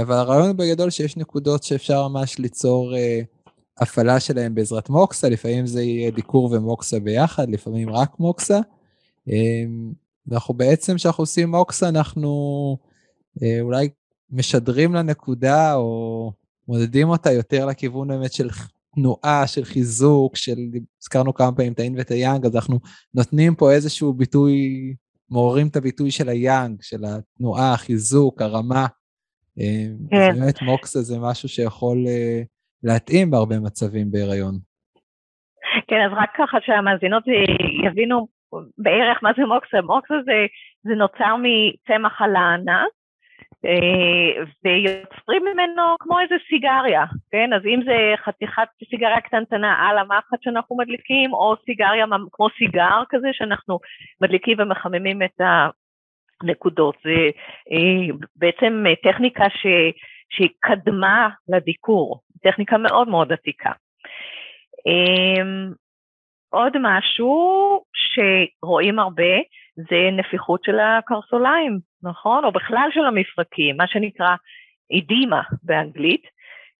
אבל 0.03 0.15
הרעיון 0.15 0.57
בגדול 0.57 0.91
שיש 0.91 1.17
נקודות 1.17 1.63
שאפשר 1.63 2.09
ממש 2.09 2.39
ליצור 2.39 2.97
אה, 2.97 3.21
הפעלה 3.79 4.21
שלהם 4.21 4.55
בעזרת 4.55 4.91
מוקסה, 4.91 5.29
לפעמים 5.29 5.67
זה 5.67 5.83
יהיה 5.83 6.11
דיקור 6.11 6.53
ומוקסה 6.53 7.01
ביחד, 7.01 7.51
לפעמים 7.51 7.91
רק 7.91 8.11
מוקסה. 8.19 8.59
אה, 9.31 9.65
ואנחנו 10.27 10.55
בעצם, 10.55 10.97
כשאנחנו 10.97 11.23
עושים 11.23 11.51
מוקסה, 11.51 11.89
אנחנו 11.89 12.29
אה, 13.43 13.61
אולי 13.61 13.89
משדרים 14.31 14.95
לנקודה, 14.95 15.75
או 15.75 16.33
מודדים 16.69 17.09
אותה 17.09 17.33
יותר 17.33 17.67
לכיוון 17.67 18.09
באמת 18.09 18.33
של 18.33 18.49
תנועה, 18.95 19.47
של 19.47 19.65
חיזוק, 19.65 20.37
של, 20.37 20.57
הזכרנו 21.03 21.35
כמה 21.35 21.53
פעמים 21.53 21.73
את 21.73 21.79
האין 21.79 21.95
ואת 21.99 22.11
היאנג, 22.11 22.47
אז 22.47 22.57
אנחנו 22.57 22.79
נותנים 23.15 23.55
פה 23.55 23.73
איזשהו 23.73 24.13
ביטוי, 24.13 24.55
מעוררים 25.31 25.69
את 25.69 25.77
הביטוי 25.77 26.11
של 26.11 26.29
היאנג, 26.29 26.83
של 26.83 27.05
התנועה, 27.05 27.73
החיזוק, 27.73 28.43
הרמה. 28.43 28.87
אה, 29.61 29.87
כן. 30.11 30.35
באמת 30.35 30.63
מוקסה 30.63 31.01
זה 31.01 31.19
משהו 31.21 31.49
שיכול 31.49 32.05
אה, 32.07 32.43
להתאים 32.83 33.31
בהרבה 33.31 33.61
מצבים 33.61 34.11
בהיריון. 34.11 34.59
כן, 35.89 35.97
אז 36.07 36.13
רק 36.17 36.31
ככה 36.39 36.59
שהמאזינות 36.61 37.23
יבינו 37.87 38.29
בערך 38.79 39.19
מה 39.23 39.31
זה 39.37 39.47
מוקסה. 39.47 39.81
מוקסה 39.81 40.15
זה, 40.25 40.47
זה 40.83 40.95
נוצר 40.95 41.37
מצמח 41.43 42.23
הלענה, 42.23 42.85
אה, 43.65 44.45
ויוצרים 44.65 45.43
ממנו 45.53 45.83
כמו 46.01 46.21
איזה 46.21 46.35
סיגריה, 46.49 47.05
כן? 47.31 47.53
אז 47.53 47.63
אם 47.67 47.81
זה 47.85 48.15
חתיכת 48.25 48.69
סיגריה 48.91 49.21
קטנטנה 49.21 49.89
על 49.89 49.99
המחט 49.99 50.43
שאנחנו 50.43 50.77
מדליקים, 50.77 51.33
או 51.33 51.55
סיגריה 51.65 52.07
כמו 52.33 52.49
סיגר 52.59 53.03
כזה 53.09 53.29
שאנחנו 53.33 53.79
מדליקים 54.21 54.57
ומחממים 54.61 55.23
את 55.23 55.41
הנקודות. 56.43 56.97
זה 57.05 57.31
אה, 57.73 58.15
בעצם 58.37 58.85
טכניקה 59.03 59.45
ש, 59.51 59.67
שקדמה 60.31 61.29
לדיקור, 61.49 62.21
טכניקה 62.43 62.79
מאוד 62.79 63.09
מאוד 63.09 63.33
עתיקה. 63.33 63.71
עוד 66.53 66.73
משהו 66.81 67.81
שרואים 67.95 68.99
הרבה 68.99 69.35
זה 69.77 70.11
נפיחות 70.13 70.65
של 70.65 70.79
הקרסוליים, 70.79 71.79
נכון? 72.03 72.45
או 72.45 72.53
בכלל 72.53 72.89
של 72.95 73.05
המפרקים, 73.05 73.77
מה 73.77 73.87
שנקרא 73.87 74.35
אידימה 74.91 75.43
באנגלית. 75.63 76.23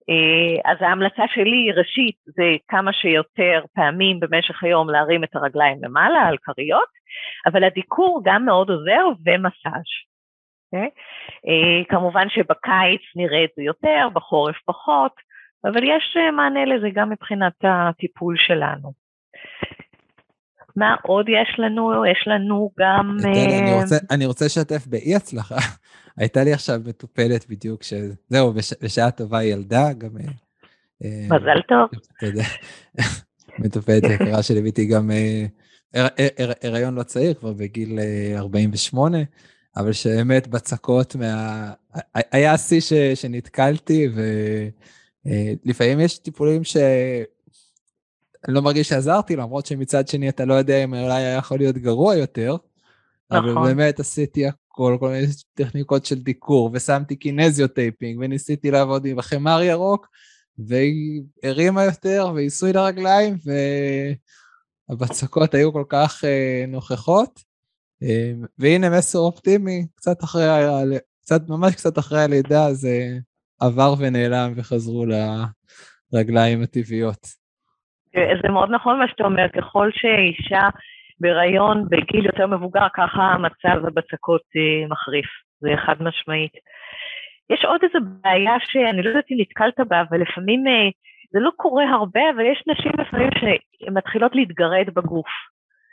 אה, 0.09 0.71
אז 0.71 0.77
ההמלצה 0.81 1.23
שלי, 1.33 1.71
ראשית, 1.71 2.15
זה 2.25 2.43
כמה 2.67 2.93
שיותר 2.93 3.63
פעמים 3.75 4.19
במשך 4.19 4.63
היום 4.63 4.89
להרים 4.89 5.23
את 5.23 5.35
הרגליים 5.35 5.83
למעלה 5.83 6.21
על 6.21 6.37
כריות, 6.43 6.89
אבל 7.45 7.63
הדיקור 7.63 8.21
גם 8.25 8.45
מאוד 8.45 8.69
עוזר 8.69 9.05
ומסאז'. 9.25 9.71
Okay? 9.73 10.73
אוקיי? 10.73 10.89
אה, 11.47 11.85
כמובן 11.89 12.29
שבקיץ 12.29 13.01
נראה 13.15 13.43
את 13.43 13.49
זה 13.55 13.63
יותר, 13.63 14.07
בחורף 14.13 14.55
פחות, 14.65 15.11
אבל 15.65 15.83
יש 15.83 16.17
אה, 16.17 16.31
מענה 16.31 16.65
לזה 16.65 16.87
גם 16.93 17.09
מבחינת 17.09 17.53
הטיפול 17.63 18.35
שלנו. 18.37 19.02
מה 20.75 20.95
עוד 21.03 21.29
יש 21.29 21.59
לנו? 21.59 22.05
יש 22.05 22.27
לנו 22.27 22.71
גם... 22.79 23.17
אני 23.25 23.71
אה, 23.71 23.81
רוצה, 23.81 23.95
אני 24.11 24.25
רוצה 24.25 24.45
לשתף 24.45 24.87
באי 24.87 25.15
הצלחה. 25.15 25.55
הייתה 26.17 26.43
לי 26.43 26.53
עכשיו 26.53 26.79
מטופלת 26.85 27.49
בדיוק, 27.49 27.83
שזהו, 27.83 28.53
בש, 28.53 28.73
בשעה 28.81 29.11
טובה 29.11 29.37
היא 29.37 29.53
ילדה, 29.53 29.93
גם... 29.97 30.09
אה, 30.17 30.25
אה, 31.03 31.37
מזל 31.37 31.61
טוב. 31.67 31.89
מטופלת 33.59 34.03
יקרה 34.03 34.43
שליוויתי 34.43 34.85
גם 34.85 35.11
הריון 36.63 36.95
לא 36.95 37.03
צעיר, 37.03 37.33
כבר 37.33 37.53
בגיל 37.53 37.99
48, 38.35 39.17
אבל 39.77 39.93
שבאמת 39.93 40.47
בצקות 40.47 41.15
מה... 41.15 41.71
היה 42.13 42.57
שיא 42.57 43.15
שנתקלתי, 43.15 44.07
ולפעמים 45.65 45.99
יש 45.99 46.17
טיפולים 46.17 46.63
ש... 46.63 46.77
אני 48.47 48.53
לא 48.53 48.61
מרגיש 48.61 48.89
שעזרתי, 48.89 49.35
למרות 49.35 49.65
שמצד 49.65 50.07
שני 50.07 50.29
אתה 50.29 50.45
לא 50.45 50.53
יודע 50.53 50.83
אם 50.83 50.93
אולי 50.93 51.23
היה 51.23 51.37
יכול 51.37 51.57
להיות 51.57 51.77
גרוע 51.77 52.15
יותר. 52.15 52.55
נכון. 53.31 53.57
אבל 53.57 53.73
באמת 53.73 53.99
עשיתי 53.99 54.47
הכל, 54.47 54.97
כל 54.99 55.09
מיני 55.09 55.27
טכניקות 55.53 56.05
של 56.05 56.19
דיקור, 56.19 56.69
ושמתי 56.73 57.15
Kinesio 57.15 57.67
taping, 57.67 58.19
וניסיתי 58.21 58.71
לעבוד 58.71 59.05
עם 59.05 59.19
החמר 59.19 59.61
ירוק, 59.61 60.07
והיא 60.57 61.23
הרימה 61.43 61.83
יותר, 61.83 62.31
ועיסוי 62.35 62.73
לרגליים, 62.73 63.37
והבצקות 64.89 65.53
היו 65.53 65.73
כל 65.73 65.83
כך 65.89 66.23
uh, 66.23 66.67
נוכחות. 66.67 67.39
Uh, 68.03 68.07
והנה 68.59 68.97
מסר 68.97 69.19
אופטימי, 69.19 69.85
קצת 69.95 70.23
אחרי, 70.23 70.47
קצת, 71.21 71.49
ממש 71.49 71.75
קצת 71.75 71.99
אחרי 71.99 72.21
הלידה, 72.21 72.73
זה 72.73 73.17
עבר 73.59 73.95
ונעלם 73.99 74.53
וחזרו 74.55 75.05
לרגליים 76.13 76.61
הטבעיות. 76.61 77.42
זה 78.15 78.49
מאוד 78.49 78.69
נכון 78.71 78.99
מה 78.99 79.07
שאתה 79.07 79.23
אומר, 79.23 79.47
ככל 79.49 79.89
שאישה 79.93 80.69
בהיריון 81.19 81.85
בגיל 81.89 82.25
יותר 82.25 82.47
מבוגר, 82.47 82.87
ככה 82.95 83.21
המצב 83.21 83.85
הבצקות 83.85 84.41
אה, 84.55 84.87
מחריף, 84.89 85.25
זה 85.59 85.69
חד 85.85 86.03
משמעית. 86.03 86.51
יש 87.49 87.65
עוד 87.65 87.81
איזו 87.83 88.05
בעיה 88.21 88.53
שאני 88.59 89.03
לא 89.03 89.09
יודעת 89.09 89.31
אם 89.31 89.37
נתקלת 89.39 89.87
בה, 89.87 90.01
אבל 90.09 90.21
לפעמים 90.21 90.67
אה, 90.67 90.89
זה 91.31 91.39
לא 91.39 91.51
קורה 91.55 91.85
הרבה, 91.89 92.21
אבל 92.35 92.45
יש 92.51 92.63
נשים 92.67 92.91
לפעמים 92.99 93.29
שמתחילות 93.39 94.35
להתגרד 94.35 94.85
בגוף. 94.95 95.27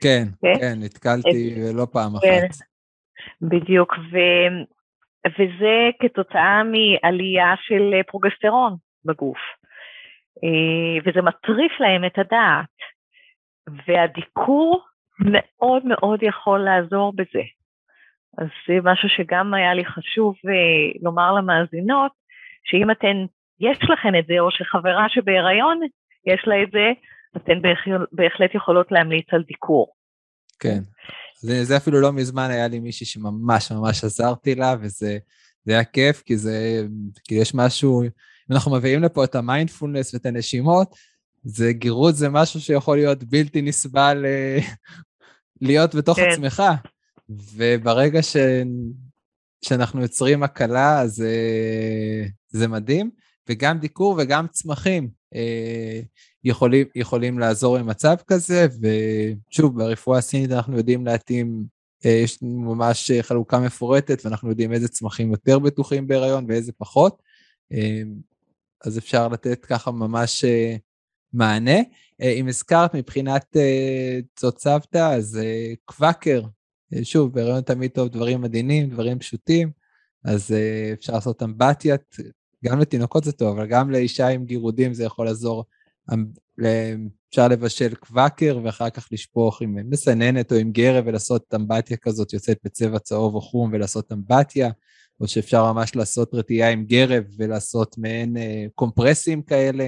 כן, 0.02 0.24
כן, 0.42 0.60
כן 0.60 0.74
נתקלתי 0.84 1.54
את... 1.70 1.74
לא 1.74 1.86
פעם 1.92 2.12
כן, 2.22 2.46
אחת. 2.50 2.56
בדיוק, 3.42 3.94
ו... 4.12 4.16
וזה 5.26 5.90
כתוצאה 6.00 6.62
מעלייה 6.64 7.54
של 7.66 8.02
פרוגסטרון 8.06 8.76
בגוף. 9.04 9.38
אה, 10.44 11.02
וזה 11.04 11.22
מטריף 11.22 11.72
להם 11.80 12.04
את 12.04 12.18
הדעת. 12.18 12.76
והדיקור 13.86 14.84
מאוד 15.18 15.86
מאוד 15.86 16.22
יכול 16.22 16.58
לעזור 16.60 17.12
בזה. 17.12 17.44
אז 18.38 18.46
זה 18.68 18.74
משהו 18.82 19.08
שגם 19.08 19.54
היה 19.54 19.74
לי 19.74 19.84
חשוב 19.84 20.34
אה, 20.48 21.00
לומר 21.02 21.32
למאזינות, 21.32 22.12
שאם 22.64 22.90
אתן, 22.90 23.16
יש 23.60 23.78
לכן 23.82 24.18
את 24.18 24.26
זה, 24.26 24.34
או 24.40 24.50
שחברה 24.50 25.06
שבהיריון 25.08 25.80
יש 26.26 26.42
לה 26.46 26.62
את 26.62 26.70
זה, 26.70 26.86
אתן 27.36 27.58
בהחלט 28.12 28.54
יכולות 28.54 28.92
להמליץ 28.92 29.26
על 29.32 29.42
דיקור. 29.42 29.92
כן, 30.58 30.78
זה, 31.40 31.64
זה 31.64 31.76
אפילו 31.76 32.00
לא 32.00 32.12
מזמן 32.12 32.48
היה 32.50 32.68
לי 32.68 32.80
מישהי 32.80 33.06
שממש 33.06 33.72
ממש 33.72 34.04
עזרתי 34.04 34.54
לה, 34.54 34.74
וזה 34.80 35.18
היה 35.66 35.84
כיף, 35.84 36.22
כי 36.22 36.36
זה, 36.36 36.82
כי 37.24 37.34
יש 37.34 37.54
משהו 37.54 38.02
אם 38.50 38.54
אנחנו 38.54 38.72
מביאים 38.72 39.02
לפה 39.02 39.24
את 39.24 39.34
המיינדפולנס 39.34 40.14
ואת 40.14 40.26
הנשימות, 40.26 40.94
זה 41.44 41.72
גירות 41.72 42.16
זה 42.16 42.28
משהו 42.28 42.60
שיכול 42.60 42.96
להיות 42.96 43.24
בלתי 43.24 43.62
נסבל 43.62 44.24
אה, 44.26 44.58
להיות 45.60 45.94
בתוך 45.94 46.16
כן. 46.16 46.28
עצמך. 46.32 46.62
וברגע 47.28 48.22
ש... 48.22 48.36
שאנחנו 49.62 50.02
יוצרים 50.02 50.42
הקלה, 50.42 51.00
אז 51.00 51.22
אה, 51.22 52.26
זה 52.48 52.68
מדהים. 52.68 53.10
וגם 53.48 53.78
דיקור 53.78 54.16
וגם 54.18 54.46
צמחים 54.48 55.08
אה, 55.34 56.00
יכולים, 56.44 56.86
יכולים 56.94 57.38
לעזור 57.38 57.78
במצב 57.78 58.16
כזה, 58.26 58.66
ושוב, 58.80 59.78
ברפואה 59.78 60.18
הסינית 60.18 60.50
אנחנו 60.50 60.76
יודעים 60.76 61.06
להתאים, 61.06 61.64
יש 62.04 62.38
ממש 62.42 63.10
חלוקה 63.20 63.58
מפורטת, 63.58 64.24
ואנחנו 64.24 64.50
יודעים 64.50 64.72
איזה 64.72 64.88
צמחים 64.88 65.30
יותר 65.30 65.58
בטוחים 65.58 66.06
בהיריון 66.06 66.44
ואיזה 66.48 66.72
פחות. 66.78 67.22
אז 68.84 68.98
אפשר 68.98 69.28
לתת 69.28 69.64
ככה 69.64 69.90
ממש 69.90 70.44
uh, 70.44 70.78
מענה. 71.32 71.80
Uh, 71.80 72.24
אם 72.24 72.48
הזכרת 72.48 72.94
מבחינת 72.94 73.56
צות 74.36 74.60
סבתא, 74.60 75.14
אז 75.14 75.40
קוואקר, 75.84 76.42
שוב, 77.02 77.32
בהריון 77.34 77.60
תמיד 77.60 77.90
טוב 77.90 78.08
דברים 78.08 78.44
עדינים, 78.44 78.90
דברים 78.90 79.18
פשוטים, 79.18 79.70
אז 80.24 80.54
אפשר 80.92 81.12
לעשות 81.12 81.42
אמבטיית, 81.42 82.16
גם 82.64 82.78
לתינוקות 82.78 83.24
זה 83.24 83.32
טוב, 83.32 83.58
אבל 83.58 83.66
גם 83.66 83.90
לאישה 83.90 84.28
עם 84.28 84.44
גירודים 84.44 84.94
זה 84.94 85.04
יכול 85.04 85.26
לעזור. 85.26 85.64
אפשר 87.30 87.48
לבשל 87.48 87.94
קוואקר 87.94 88.60
ואחר 88.64 88.90
כך 88.90 89.08
לשפוך 89.12 89.62
עם 89.62 89.90
מסננת 89.90 90.52
או 90.52 90.56
עם 90.56 90.72
גרב 90.72 91.04
ולעשות 91.06 91.54
אמבטיה 91.54 91.96
כזאת 91.96 92.32
יוצאת 92.32 92.58
בצבע 92.64 92.98
צהוב 92.98 93.34
או 93.34 93.40
חום 93.40 93.70
ולעשות 93.72 94.12
אמבטיה, 94.12 94.70
או 95.20 95.28
שאפשר 95.28 95.72
ממש 95.72 95.96
לעשות 95.96 96.34
רטייה 96.34 96.70
עם 96.70 96.84
גרב 96.84 97.24
ולעשות 97.38 97.98
מעין 97.98 98.36
אה, 98.36 98.64
קומפרסים 98.74 99.42
כאלה 99.42 99.84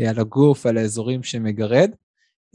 אה, 0.00 0.10
על 0.10 0.18
הגוף, 0.18 0.66
על 0.66 0.76
האזורים 0.76 1.22
שמגרד. 1.22 1.90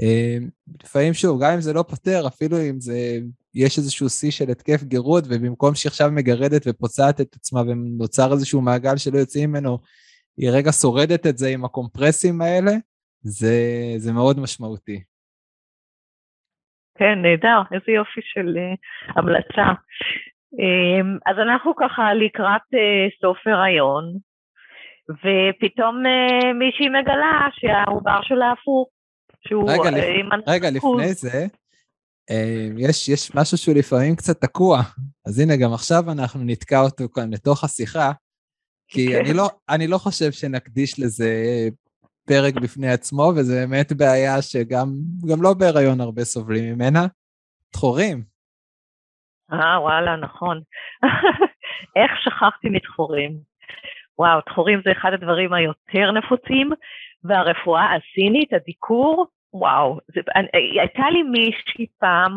אה, 0.02 0.38
לפעמים 0.84 1.14
שוב, 1.14 1.44
גם 1.44 1.54
אם 1.54 1.62
זה 1.62 1.74
לא 1.74 1.84
פותר, 1.84 2.28
אפילו 2.28 2.58
אם 2.58 2.80
זה, 2.80 3.20
יש 3.56 3.78
איזשהו 3.78 4.10
שיא 4.10 4.32
של 4.32 4.52
התקף 4.52 4.84
גירוד, 4.84 5.28
ובמקום 5.30 5.76
שהיא 5.76 5.90
עכשיו 5.90 6.12
מגרדת 6.12 6.62
ופוצעת 6.68 7.22
את 7.22 7.36
עצמה 7.36 7.62
ונוצר 7.62 8.32
איזשהו 8.32 8.62
מעגל 8.62 8.98
שלא 8.98 9.18
יוצאים 9.18 9.50
ממנו, 9.50 9.80
היא 10.38 10.50
רגע 10.50 10.72
שורדת 10.72 11.28
את 11.28 11.38
זה 11.38 11.50
עם 11.50 11.66
הקומפרסים 11.66 12.42
האלה, 12.42 12.72
זה, 13.22 13.56
זה 13.98 14.14
מאוד 14.14 14.40
משמעותי. 14.40 15.04
כן, 16.98 17.22
נהדר, 17.22 17.62
איזה 17.72 17.92
יופי 17.92 18.22
של 18.24 18.58
uh, 18.58 19.20
המלצה. 19.20 19.82
Um, 20.54 21.20
אז 21.26 21.36
אנחנו 21.40 21.76
ככה 21.76 22.14
לקראת 22.14 22.62
uh, 22.62 23.22
סוף 23.22 23.38
הריון, 23.46 24.18
ופתאום 25.10 26.04
uh, 26.06 26.54
מישהי 26.54 26.90
מגלה 26.90 27.48
שהעובר 27.52 28.20
שלה 28.22 28.52
הפוך, 28.52 28.90
שהוא... 29.48 29.72
רגע, 29.72 29.92
לפ... 29.92 30.48
רגע 30.48 30.70
לפני 30.70 31.14
זה, 31.14 31.46
יש, 32.78 33.10
יש 33.10 33.36
משהו 33.36 33.58
שהוא 33.58 33.76
לפעמים 33.76 34.16
קצת 34.16 34.42
תקוע, 34.42 34.82
אז 35.26 35.40
הנה, 35.40 35.56
גם 35.56 35.74
עכשיו 35.74 36.12
אנחנו 36.12 36.44
נתקע 36.44 36.82
אותו 36.82 37.10
כאן 37.10 37.34
לתוך 37.34 37.64
השיחה, 37.64 38.12
כי 38.88 39.08
כן. 39.08 39.20
אני, 39.26 39.34
לא, 39.34 39.50
אני 39.70 39.88
לא 39.88 39.98
חושב 39.98 40.32
שנקדיש 40.32 41.00
לזה 41.00 41.30
פרק 42.28 42.54
בפני 42.54 42.92
עצמו, 42.92 43.32
וזה 43.36 43.66
באמת 43.66 43.92
בעיה 43.94 44.42
שגם 44.42 44.88
לא 45.42 45.54
בהיריון 45.54 46.02
הרבה 46.02 46.24
סובלים 46.24 46.74
ממנה. 46.74 47.08
דחורים. 47.74 48.31
אה, 49.54 49.82
וואלה, 49.82 50.16
נכון. 50.16 50.62
איך 52.00 52.12
שכחתי 52.24 52.70
מדחורים? 52.70 53.32
וואו, 54.20 54.40
דחורים 54.50 54.82
זה 54.86 54.92
אחד 54.92 55.14
הדברים 55.14 55.54
היותר 55.54 56.12
נפוצים, 56.12 56.70
והרפואה 57.24 57.96
הסינית, 57.96 58.54
הדיקור, 58.54 59.28
וואו. 59.54 60.00
זה, 60.08 60.22
אני, 60.36 60.80
הייתה 60.80 61.10
לי 61.10 61.24
מישהי 61.24 61.88
פעם, 62.00 62.36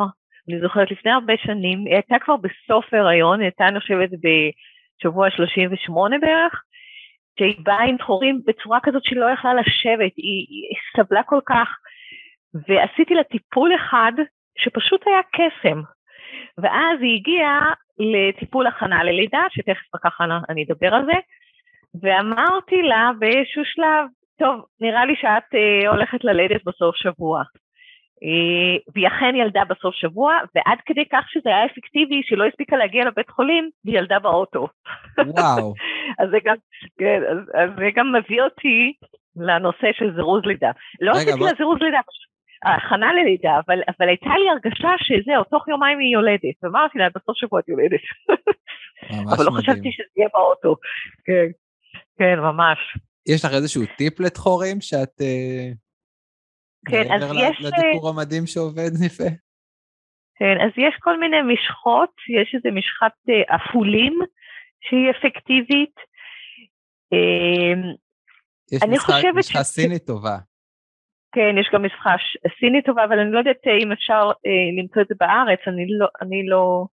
אני 0.49 0.61
זוכרת 0.61 0.91
לפני 0.91 1.13
הרבה 1.13 1.35
שנים, 1.37 1.79
היא 1.87 1.95
הייתה 1.95 2.17
כבר 2.21 2.37
בסוף 2.37 2.95
ההיריון, 2.95 3.41
היא 3.41 3.45
הייתה, 3.45 3.69
אני 3.69 3.81
חושבת, 3.81 4.11
בשבוע 4.11 5.31
38 5.31 6.19
בערך, 6.19 6.63
שהיא 7.39 7.57
באה 7.63 7.83
עם 7.83 7.97
דחורים 7.97 8.41
בצורה 8.47 8.79
כזאת 8.83 9.05
שהיא 9.05 9.19
לא 9.19 9.31
יכלה 9.31 9.55
לשבת, 9.55 10.13
היא, 10.17 10.47
היא 10.49 10.77
סבלה 10.97 11.23
כל 11.23 11.41
כך, 11.47 11.69
ועשיתי 12.69 13.15
לה 13.15 13.25
טיפול 13.25 13.71
אחד 13.75 14.13
שפשוט 14.59 15.03
היה 15.07 15.21
קסם. 15.33 15.81
ואז 16.59 16.99
היא 17.01 17.17
הגיעה 17.17 17.73
לטיפול 17.99 18.67
הכנה 18.67 19.05
ללידה, 19.05 19.43
שתכף 19.51 19.97
ככה 20.05 20.25
אני 20.49 20.65
אדבר 20.65 20.95
על 20.95 21.05
זה, 21.05 21.19
ואמרתי 22.03 22.83
לה 22.83 23.11
באיזשהו 23.19 23.63
שלב, 23.65 24.07
טוב, 24.39 24.65
נראה 24.81 25.05
לי 25.05 25.15
שאת 25.17 25.55
אה, 25.55 25.91
הולכת 25.91 26.25
ללדת 26.25 26.65
בסוף 26.65 26.97
שבוע. 26.97 27.43
אה, 28.23 28.77
והיא 28.95 29.09
אכן 29.09 29.35
ילדה 29.37 29.65
בסוף 29.65 29.95
שבוע, 29.95 30.39
ועד 30.55 30.79
כדי 30.87 31.05
כך 31.13 31.25
שזה 31.29 31.51
היה 31.51 31.67
אפקטיבי, 31.67 32.23
שהיא 32.25 32.39
לא 32.39 32.45
הספיקה 32.45 32.77
להגיע 32.77 33.05
לבית 33.05 33.31
חולים, 33.31 33.71
היא 33.85 33.99
ילדה 33.99 34.19
באוטו. 34.19 34.69
וואו. 35.19 35.75
אז, 36.21 36.31
זה 36.31 36.39
גם, 36.45 36.57
כן, 36.99 37.23
אז, 37.31 37.39
אז 37.55 37.71
זה 37.77 37.91
גם 37.95 38.13
מביא 38.13 38.43
אותי 38.43 38.93
לנושא 39.37 39.89
של 39.93 40.15
זירוז 40.15 40.43
לידה. 40.45 40.71
לא 41.01 41.13
עשיתי 41.13 41.41
לה 41.41 41.51
זירוז 41.59 41.79
לידה, 41.81 42.01
הכנה 42.65 43.13
ללידה, 43.13 43.61
אבל, 43.67 43.79
אבל 43.89 44.09
הייתה 44.09 44.31
לי 44.41 44.51
הרגשה 44.51 44.93
שזהו, 44.99 45.45
תוך 45.45 45.69
יומיים 45.69 45.99
היא 45.99 46.13
יולדת. 46.13 46.57
ואמרתי 46.63 46.99
לה, 46.99 47.09
בסוף 47.09 47.37
שבוע 47.37 47.61
את 47.61 47.69
יולדת. 47.69 48.01
אבל 49.33 49.45
לא 49.45 49.51
מדהים. 49.51 49.63
חשבתי 49.63 49.93
שזה 49.93 50.07
יהיה 50.17 50.29
באוטו. 50.33 50.77
כן, 51.25 51.47
כן, 52.19 52.39
ממש. 52.39 52.79
יש 53.29 53.45
לך 53.45 53.51
איזשהו 53.55 53.83
טיפ 53.97 54.21
לתחורים 54.21 54.81
שאת... 54.81 55.21
אה, 55.21 55.71
כן, 56.89 57.13
אז 57.13 57.23
יש... 57.23 57.61
לדיקור 57.61 58.09
המדהים 58.09 58.47
שעובד 58.47 58.91
יפה. 59.07 59.31
כן, 60.39 60.57
אז 60.65 60.71
יש 60.77 60.95
כל 61.01 61.21
מיני 61.21 61.37
משחות, 61.55 62.11
יש 62.41 62.55
איזה 62.55 62.69
משחת 62.79 63.13
אה, 63.29 63.57
אפולים 63.57 64.19
שהיא 64.81 65.11
אפקטיבית. 65.11 65.95
יש 68.73 68.83
משחה. 69.35 69.63
סינית 69.63 70.07
טובה. 70.07 70.39
כן, 71.35 71.55
יש 71.61 71.69
גם 71.73 71.85
משחה 71.85 72.11
סינית 72.61 72.87
טובה, 72.87 73.05
אבל 73.05 73.19
אני 73.19 73.33
לא 73.33 73.39
יודעת 73.39 73.63
אה, 73.67 73.79
אם 73.83 73.93
אפשר 73.93 74.31
אה, 74.47 74.83
למצוא 74.83 75.03
את 75.03 75.09
זה 75.09 75.15
בארץ, 75.21 75.61
אני 75.67 75.87
לא, 75.99 76.07
אני 76.23 76.47
לא... 76.47 76.87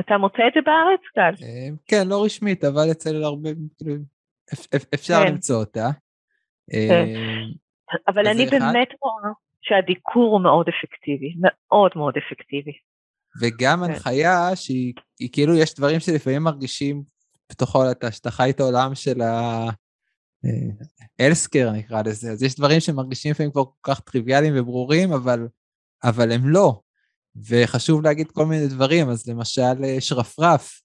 אתה 0.00 0.18
מוצא 0.18 0.42
את 0.48 0.52
זה 0.54 0.60
בארץ, 0.66 1.00
גל? 1.16 1.46
כן, 1.86 2.08
לא 2.08 2.24
רשמית, 2.24 2.64
אבל 2.64 2.90
אצל 2.90 3.22
הרבה, 3.24 3.50
כאילו, 3.78 3.94
אפשר 4.94 5.14
כן. 5.24 5.32
למצוא 5.32 5.56
אותה. 5.56 5.88
כן. 6.70 7.04
אבל 8.08 8.26
אני 8.26 8.46
באמת 8.46 8.88
רואה 9.02 9.32
שהדיקור 9.62 10.32
הוא 10.32 10.40
מאוד 10.40 10.66
אפקטיבי, 10.68 11.34
מאוד 11.38 11.90
מאוד 11.96 12.14
אפקטיבי. 12.16 12.72
וגם 13.40 13.78
כן. 13.78 13.90
הנחיה 13.90 14.56
שהיא 14.56 15.28
כאילו, 15.32 15.54
יש 15.54 15.74
דברים 15.74 16.00
שלפעמים 16.00 16.42
מרגישים 16.42 17.02
בתוכו, 17.52 17.82
שאתה 18.10 18.30
חי 18.30 18.50
את 18.50 18.60
העולם 18.60 18.94
של 18.94 19.20
ה... 19.20 19.66
אלסקר 21.20 21.70
נקרא 21.70 22.02
לזה, 22.02 22.32
אז 22.32 22.42
יש 22.42 22.54
דברים 22.54 22.80
שמרגישים 22.80 23.30
לפעמים 23.30 23.52
כבר 23.52 23.64
כל 23.64 23.92
כך 23.92 24.00
טריוויאליים 24.00 24.54
וברורים, 24.56 25.12
אבל, 25.12 25.48
אבל 26.04 26.32
הם 26.32 26.48
לא. 26.48 26.80
וחשוב 27.48 28.02
להגיד 28.02 28.30
כל 28.30 28.46
מיני 28.46 28.68
דברים, 28.68 29.08
אז 29.08 29.28
למשל 29.28 29.84
אה, 29.84 30.00
שרפרף, 30.00 30.80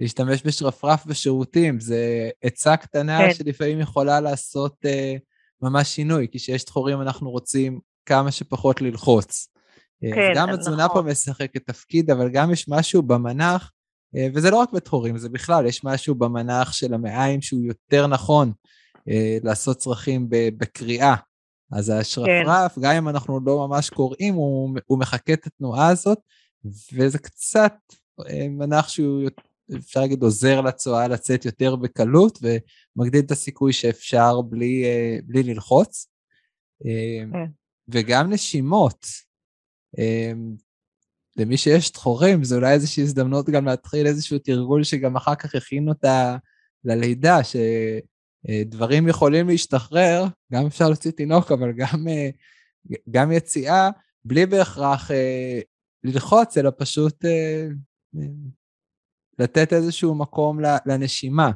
להשתמש 0.00 0.46
בשרפרף 0.46 1.06
בשירותים, 1.06 1.80
זה 1.80 2.30
עצה 2.42 2.76
קטנה 2.76 3.18
כן. 3.18 3.34
שלפעמים 3.34 3.80
יכולה 3.80 4.20
לעשות 4.20 4.74
uh, 4.84 5.20
ממש 5.62 5.88
שינוי, 5.88 6.28
כי 6.32 6.38
כשיש 6.38 6.64
דחורים 6.64 7.02
אנחנו 7.02 7.30
רוצים 7.30 7.80
כמה 8.06 8.32
שפחות 8.32 8.80
ללחוץ. 8.80 9.48
אה, 10.04 10.10
כן, 10.14 10.30
אז 10.30 10.36
גם 10.36 10.50
התזונה 10.50 10.84
נכון. 10.84 11.02
פה 11.02 11.10
משחקת 11.10 11.66
תפקיד, 11.66 12.10
אבל 12.10 12.30
גם 12.30 12.52
יש 12.52 12.68
משהו 12.68 13.02
במנח, 13.02 13.72
וזה 14.34 14.50
לא 14.50 14.56
רק 14.56 14.72
בתחורים, 14.72 15.18
זה 15.18 15.28
בכלל, 15.28 15.66
יש 15.66 15.84
משהו 15.84 16.14
במנח 16.14 16.72
של 16.72 16.94
המעיים 16.94 17.42
שהוא 17.42 17.62
יותר 17.64 18.06
נכון 18.06 18.52
אה, 19.08 19.38
לעשות 19.42 19.76
צרכים 19.76 20.26
בקריאה. 20.30 21.14
אז 21.72 21.92
השרפרף, 22.00 22.74
כן. 22.74 22.80
גם 22.80 22.94
אם 22.94 23.08
אנחנו 23.08 23.40
לא 23.40 23.68
ממש 23.68 23.90
קוראים, 23.90 24.34
הוא, 24.34 24.78
הוא 24.86 24.98
מחקה 24.98 25.32
את 25.32 25.46
התנועה 25.46 25.88
הזאת, 25.88 26.18
וזה 26.92 27.18
קצת 27.18 27.74
מנח 28.50 28.88
שהוא 28.88 29.22
אפשר 29.76 30.00
להגיד, 30.00 30.22
עוזר 30.22 30.60
לצואה 30.60 31.08
לצאת 31.08 31.44
יותר 31.44 31.76
בקלות 31.76 32.38
ומגדיל 32.42 33.20
את 33.20 33.30
הסיכוי 33.30 33.72
שאפשר 33.72 34.40
בלי, 34.40 34.84
אה, 34.84 35.18
בלי 35.24 35.42
ללחוץ. 35.42 36.08
אה, 36.86 37.24
כן. 37.32 37.50
וגם 37.88 38.32
נשימות. 38.32 39.06
אה, 41.38 41.44
למי 41.44 41.56
שיש 41.56 41.92
דחורים, 41.92 42.44
זה 42.44 42.56
אולי 42.56 42.72
איזושהי 42.72 43.02
הזדמנות 43.02 43.50
גם 43.50 43.64
להתחיל 43.64 44.06
איזשהו 44.06 44.38
תרגול 44.38 44.84
שגם 44.84 45.16
אחר 45.16 45.34
כך 45.34 45.54
יכין 45.54 45.88
אותה 45.88 46.36
ללידה, 46.84 47.38
שדברים 47.44 49.08
יכולים 49.08 49.48
להשתחרר, 49.48 50.24
גם 50.52 50.66
אפשר 50.66 50.86
להוציא 50.86 51.10
תינוק, 51.10 51.52
אבל 51.52 51.72
גם, 51.72 52.06
גם 53.10 53.32
יציאה, 53.32 53.90
בלי 54.24 54.46
בהכרח 54.46 55.10
ללחוץ, 56.04 56.58
אלא 56.58 56.70
פשוט 56.78 57.24
לתת 59.38 59.72
איזשהו 59.72 60.14
מקום 60.14 60.60
לנשימה. 60.86 61.50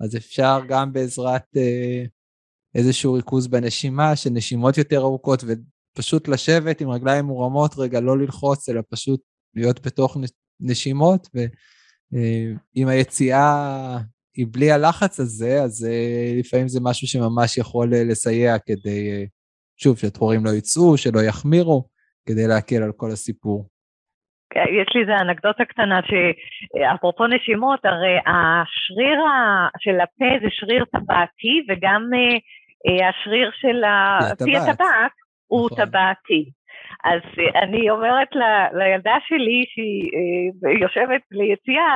אז 0.00 0.16
אפשר 0.16 0.60
גם 0.68 0.92
בעזרת 0.92 1.56
אה, 1.56 2.04
איזשהו 2.74 3.12
ריכוז 3.12 3.46
בנשימה, 3.46 4.16
של 4.16 4.30
נשימות 4.30 4.78
יותר 4.78 5.00
ארוכות, 5.00 5.44
ופשוט 5.92 6.28
לשבת 6.28 6.80
עם 6.80 6.90
רגליים 6.90 7.24
מורמות, 7.24 7.70
רגע 7.78 8.00
לא 8.00 8.18
ללחוץ, 8.18 8.68
אלא 8.68 8.80
פשוט 8.90 9.20
להיות 9.54 9.86
בתוך 9.86 10.16
נשימות, 10.60 11.28
ואם 11.34 12.88
אה, 12.88 12.92
היציאה 12.92 13.96
היא 14.36 14.46
בלי 14.50 14.72
הלחץ 14.72 15.20
הזה, 15.20 15.62
אז 15.62 15.88
אה, 15.90 16.40
לפעמים 16.40 16.68
זה 16.68 16.80
משהו 16.82 17.06
שממש 17.06 17.58
יכול 17.58 17.94
אה, 17.94 18.04
לסייע 18.10 18.58
כדי, 18.58 19.26
שוב, 19.76 19.98
שהתחורים 19.98 20.44
לא 20.44 20.50
יצאו, 20.50 20.96
שלא 20.96 21.20
יחמירו, 21.20 21.84
כדי 22.28 22.46
להקל 22.48 22.82
על 22.82 22.92
כל 22.96 23.10
הסיפור. 23.12 23.68
יש 24.54 24.88
לי 24.94 25.00
איזה 25.00 25.16
אנקדוטה 25.16 25.64
קטנה 25.64 26.00
שאפרופו 26.08 27.26
נשימות, 27.26 27.84
הרי 27.84 28.16
השריר 28.18 29.18
של 29.78 30.00
הפה 30.00 30.30
זה 30.42 30.48
שריר 30.50 30.84
טבעתי 30.84 31.54
וגם 31.68 32.10
השריר 33.08 33.50
של 33.60 33.82
פי 34.44 34.56
הטבעת 34.56 35.12
הוא 35.52 35.68
נכון. 35.72 35.84
טבעתי. 35.84 36.42
אז 37.04 37.22
אה, 37.38 37.62
אני 37.62 37.90
אומרת 37.90 38.28
ל, 38.34 38.42
לילדה 38.78 39.16
שלי 39.28 39.64
שהיא 39.72 40.10
יושבת 40.82 41.22
ליציאה, 41.30 41.94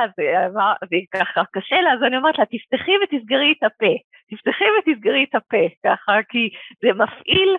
והיא 0.91 1.05
ככה 1.13 1.41
קשה 1.51 1.81
לה, 1.81 1.93
אז 1.93 1.99
אני 2.07 2.17
אומרת 2.17 2.37
לה, 2.39 2.45
תפתחי 2.45 2.91
ותסגרי 3.03 3.53
את 3.57 3.63
הפה. 3.63 3.93
תפתחי 4.29 4.65
ותסגרי 4.73 5.25
את 5.29 5.35
הפה, 5.35 5.65
ככה, 5.85 6.13
כי 6.29 6.49
זה 6.81 6.89
מפעיל 7.03 7.51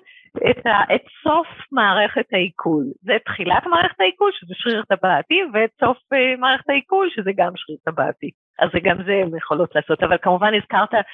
את, 0.51 0.67
ה, 0.67 0.95
את 0.95 1.05
סוף 1.23 1.49
מערכת 1.73 2.27
העיכול. 2.33 2.85
זה 3.03 3.17
תחילת 3.25 3.67
מערכת 3.67 4.01
העיכול, 4.01 4.31
שזה 4.35 4.55
שריר 4.57 4.83
טבעתי, 4.89 5.41
ואת 5.53 5.71
סוף 5.81 5.97
uh, 5.97 6.41
מערכת 6.41 6.71
העיכול, 6.71 7.09
שזה 7.15 7.31
גם 7.37 7.53
שריר 7.57 7.79
טבעתי. 7.85 8.31
אז 8.59 8.69
זה 8.73 8.81
גם 8.81 8.97
זה 9.07 9.13
הן 9.13 9.37
יכולות 9.37 9.75
לעשות, 9.75 10.03
אבל 10.03 10.17
כמובן 10.23 10.53
הזכרת 10.55 11.05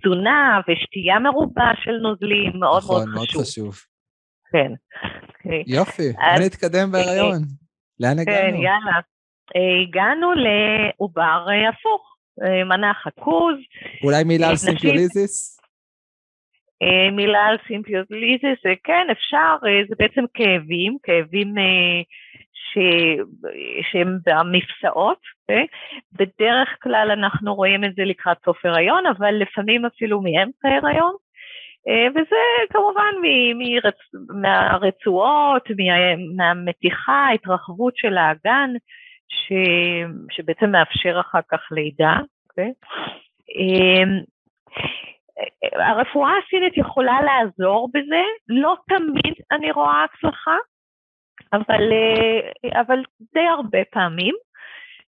תזונה 0.00 0.60
ושתייה 0.68 1.18
מרובה 1.18 1.70
של 1.82 1.96
נוזלים, 2.02 2.52
מאוד 2.54 2.82
נכון, 2.82 3.04
מאוד 3.14 3.26
חשוב. 3.26 3.40
מאוד 3.40 3.46
חשוב. 3.46 3.91
כן. 4.52 4.72
יופי, 5.66 6.02
אז- 6.20 6.38
בוא 6.38 6.46
נתקדם 6.46 6.92
בהיריון. 6.92 7.42
לאן 8.00 8.16
כן, 8.16 8.20
הגענו? 8.20 8.62
יאללה. 8.62 9.00
אה, 9.56 9.82
הגענו 9.82 10.32
לעובר 10.32 11.46
אה, 11.50 11.68
הפוך, 11.68 12.16
אה, 12.42 12.64
מנח 12.64 12.92
עכוז, 12.94 13.56
אולי 14.04 14.24
מילה 14.24 14.48
על 14.48 14.56
סימפיזיוליזיס? 14.56 15.60
אה, 16.82 17.10
מילה 17.10 17.38
על 17.46 17.56
סימפיזיוליזיס, 17.66 18.66
אה, 18.66 18.72
כן, 18.84 19.06
אפשר, 19.12 19.66
אה, 19.66 19.82
זה 19.88 19.94
בעצם 19.98 20.24
כאבים, 20.34 20.96
כאבים 21.02 21.58
אה, 21.58 22.02
ש... 22.52 22.78
שהם 23.92 24.18
במפשעות? 24.26 25.18
בדרך 26.12 26.68
כלל 26.82 27.08
אנחנו 27.12 27.54
רואים 27.54 27.84
את 27.84 27.94
זה 27.94 28.02
לקראת 28.04 28.36
סוף 28.44 28.64
הריון, 28.64 29.06
אבל 29.06 29.34
לפעמים 29.34 29.86
אפילו 29.86 30.20
מאמצע 30.20 30.68
הריון, 30.68 31.14
אה, 31.14 31.21
וזה 32.10 32.42
כמובן 32.70 33.14
מרצ... 33.58 33.98
מהרצועות, 34.42 35.62
מה... 35.70 36.16
מהמתיחה, 36.36 37.12
ההתרחבות 37.12 37.96
של 37.96 38.18
האגן, 38.18 38.70
ש... 39.28 39.52
שבעצם 40.30 40.70
מאפשר 40.70 41.20
אחר 41.20 41.40
כך 41.50 41.60
לידה? 41.72 42.16
אה, 42.58 44.04
הרפואה 45.90 46.32
הסינית 46.38 46.76
יכולה 46.76 47.18
לעזור 47.22 47.90
בזה, 47.94 48.22
לא 48.48 48.76
תמיד 48.88 49.34
אני 49.52 49.72
רואה 49.72 50.04
הצלחה, 50.04 50.56
אבל, 51.52 51.92
אה, 51.92 52.80
אבל 52.80 52.98
די 53.34 53.46
הרבה 53.58 53.78
פעמים. 53.90 54.34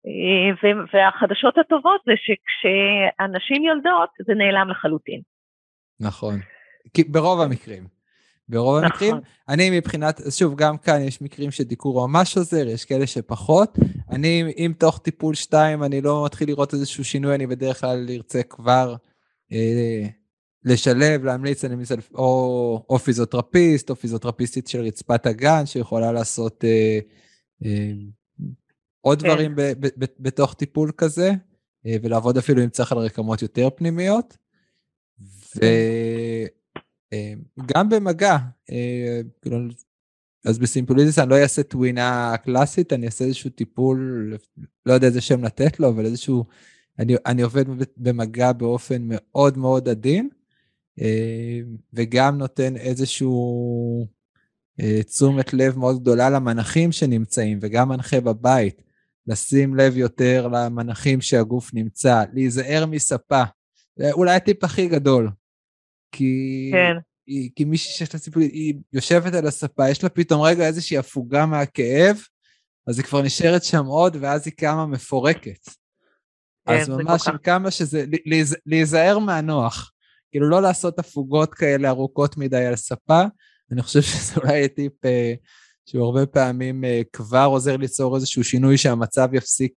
אה, 0.06 0.70
והחדשות 0.92 1.58
הטובות 1.58 2.00
זה 2.06 2.12
שכשאנשים 2.16 3.64
יולדות 3.64 4.10
זה 4.26 4.34
נעלם 4.34 4.68
לחלוטין. 4.68 5.20
נכון. 6.00 6.34
ברוב 7.08 7.40
המקרים. 7.40 7.86
ברוב 8.48 8.76
המקרים, 8.76 9.10
נכון. 9.10 9.24
אני 9.48 9.78
מבחינת, 9.78 10.20
שוב, 10.30 10.54
גם 10.56 10.78
כאן 10.78 11.00
יש 11.00 11.22
מקרים 11.22 11.50
שדיקור 11.50 12.08
ממש 12.08 12.36
עוזר, 12.36 12.68
יש 12.68 12.84
כאלה 12.84 13.06
שפחות. 13.06 13.78
אני, 14.10 14.44
אם 14.58 14.72
תוך 14.78 14.98
טיפול 14.98 15.34
2 15.34 15.84
אני 15.84 16.00
לא 16.00 16.24
מתחיל 16.24 16.48
לראות 16.48 16.74
איזשהו 16.74 17.04
שינוי, 17.04 17.34
אני 17.34 17.46
בדרך 17.46 17.80
כלל 17.80 18.06
ארצה 18.10 18.42
כבר 18.42 18.96
אה, 19.52 20.06
לשלב, 20.64 21.24
להמליץ, 21.24 21.64
אני 21.64 21.84
על 21.90 21.98
או, 22.14 22.84
או 22.90 22.98
פיזיותרפיסט, 22.98 23.90
או 23.90 23.96
פיזיותרפיסטית 23.96 24.68
של 24.68 24.80
רצפת 24.80 25.26
הגן, 25.26 25.66
שיכולה 25.66 26.12
לעשות 26.12 26.64
אה, 26.64 26.98
אה, 27.64 27.92
עוד 29.00 29.22
כן. 29.22 29.28
דברים 29.28 29.54
ב, 29.54 29.60
ב, 29.60 29.86
ב, 29.98 30.04
בתוך 30.20 30.54
טיפול 30.54 30.92
כזה, 30.96 31.32
אה, 31.86 31.96
ולעבוד 32.02 32.38
אפילו 32.38 32.64
אם 32.64 32.68
צריך 32.68 32.92
על 32.92 32.98
רקמות 32.98 33.42
יותר 33.42 33.68
פנימיות. 33.76 34.36
וגם 37.58 37.88
במגע, 37.88 38.36
אה, 38.70 39.20
כאילו, 39.42 39.58
אז 40.44 40.58
בסימפוליזיס 40.58 41.18
אני 41.18 41.30
לא 41.30 41.42
אעשה 41.42 41.62
טווינה 41.62 42.34
קלאסית, 42.44 42.92
אני 42.92 43.06
אעשה 43.06 43.24
איזשהו 43.24 43.50
טיפול, 43.50 44.32
לא 44.86 44.92
יודע 44.92 45.06
איזה 45.06 45.20
שם 45.20 45.44
לתת 45.44 45.80
לו, 45.80 45.88
אבל 45.88 46.04
איזשהו, 46.04 46.44
אני, 46.98 47.14
אני 47.26 47.42
עובד 47.42 47.64
במגע 47.96 48.52
באופן 48.52 49.02
מאוד 49.04 49.58
מאוד 49.58 49.88
עדין, 49.88 50.28
אה, 51.00 51.60
וגם 51.92 52.38
נותן 52.38 52.76
איזשהו 52.76 54.06
אה, 54.80 55.02
תשומת 55.02 55.54
לב 55.54 55.78
מאוד 55.78 56.00
גדולה 56.00 56.30
למנחים 56.30 56.92
שנמצאים, 56.92 57.58
וגם 57.62 57.88
מנחה 57.88 58.20
בבית, 58.20 58.82
לשים 59.26 59.74
לב 59.74 59.96
יותר 59.96 60.48
למנחים 60.48 61.20
שהגוף 61.20 61.74
נמצא, 61.74 62.24
להיזהר 62.32 62.86
מספה. 62.86 63.42
אולי 64.12 64.34
הטיפ 64.34 64.64
הכי 64.64 64.88
גדול. 64.88 65.30
כי, 66.12 66.70
כן. 66.72 66.96
היא, 67.26 67.50
כי 67.56 67.64
מישהי 67.64 67.92
שיש 67.92 68.14
לה 68.14 68.20
סיפור, 68.20 68.42
היא 68.42 68.74
יושבת 68.92 69.34
על 69.34 69.46
הספה, 69.46 69.88
יש 69.90 70.02
לה 70.02 70.08
פתאום 70.08 70.42
רגע 70.42 70.66
איזושהי 70.66 70.98
הפוגה 70.98 71.46
מהכאב, 71.46 72.16
אז 72.86 72.98
היא 72.98 73.06
כבר 73.06 73.22
נשארת 73.22 73.64
שם 73.64 73.84
עוד, 73.84 74.16
ואז 74.20 74.46
היא 74.46 74.54
קמה 74.56 74.86
מפורקת. 74.86 75.68
כן, 76.68 76.72
אז 76.80 76.88
ממש 76.88 77.28
עם 77.28 77.38
כמה 77.38 77.70
שזה, 77.70 78.04
להיז- 78.26 78.56
להיזהר 78.66 79.18
מהנוח. 79.18 79.92
כאילו 80.30 80.48
לא 80.50 80.62
לעשות 80.62 80.98
הפוגות 80.98 81.54
כאלה 81.54 81.88
ארוכות 81.88 82.36
מדי 82.36 82.64
על 82.64 82.76
ספה, 82.76 83.22
אני 83.72 83.82
חושב 83.82 84.02
שזה 84.12 84.40
אולי 84.40 84.68
טיפ 84.68 85.04
אה, 85.04 85.34
שהוא 85.86 86.04
הרבה 86.04 86.26
פעמים 86.26 86.84
אה, 86.84 87.00
כבר 87.12 87.44
עוזר 87.44 87.76
ליצור 87.76 88.16
איזשהו 88.16 88.44
שינוי 88.44 88.78
שהמצב 88.78 89.28
יפסיק, 89.32 89.72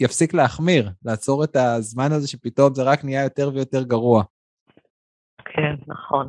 יפסיק 0.00 0.34
להחמיר, 0.34 0.90
לעצור 1.04 1.44
את 1.44 1.56
הזמן 1.56 2.12
הזה 2.12 2.28
שפתאום 2.28 2.74
זה 2.74 2.82
רק 2.82 3.04
נהיה 3.04 3.22
יותר 3.22 3.50
ויותר 3.54 3.82
גרוע. 3.82 4.24
כן, 5.52 5.74
נכון. 5.86 6.28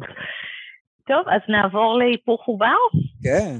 טוב, 1.08 1.28
אז 1.28 1.42
נעבור 1.50 1.98
להיפוך 1.98 2.46
עובר. 2.46 2.78
כן, 3.24 3.58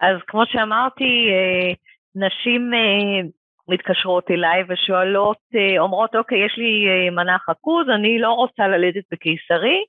אז 0.00 0.16
כמו 0.26 0.46
שאמרתי, 0.46 1.28
אה, 1.30 1.72
נשים 2.26 2.74
אה, 2.74 3.28
מתקשרות 3.68 4.30
אליי 4.30 4.62
ושואלות, 4.68 5.38
אה, 5.54 5.80
אומרות, 5.80 6.16
אוקיי, 6.16 6.46
יש 6.46 6.54
לי 6.58 6.86
מנה 7.10 7.38
חכוז, 7.38 7.86
אני 7.94 8.18
לא 8.18 8.32
רוצה 8.32 8.68
ללדת 8.68 9.04
בקיסרי, 9.12 9.84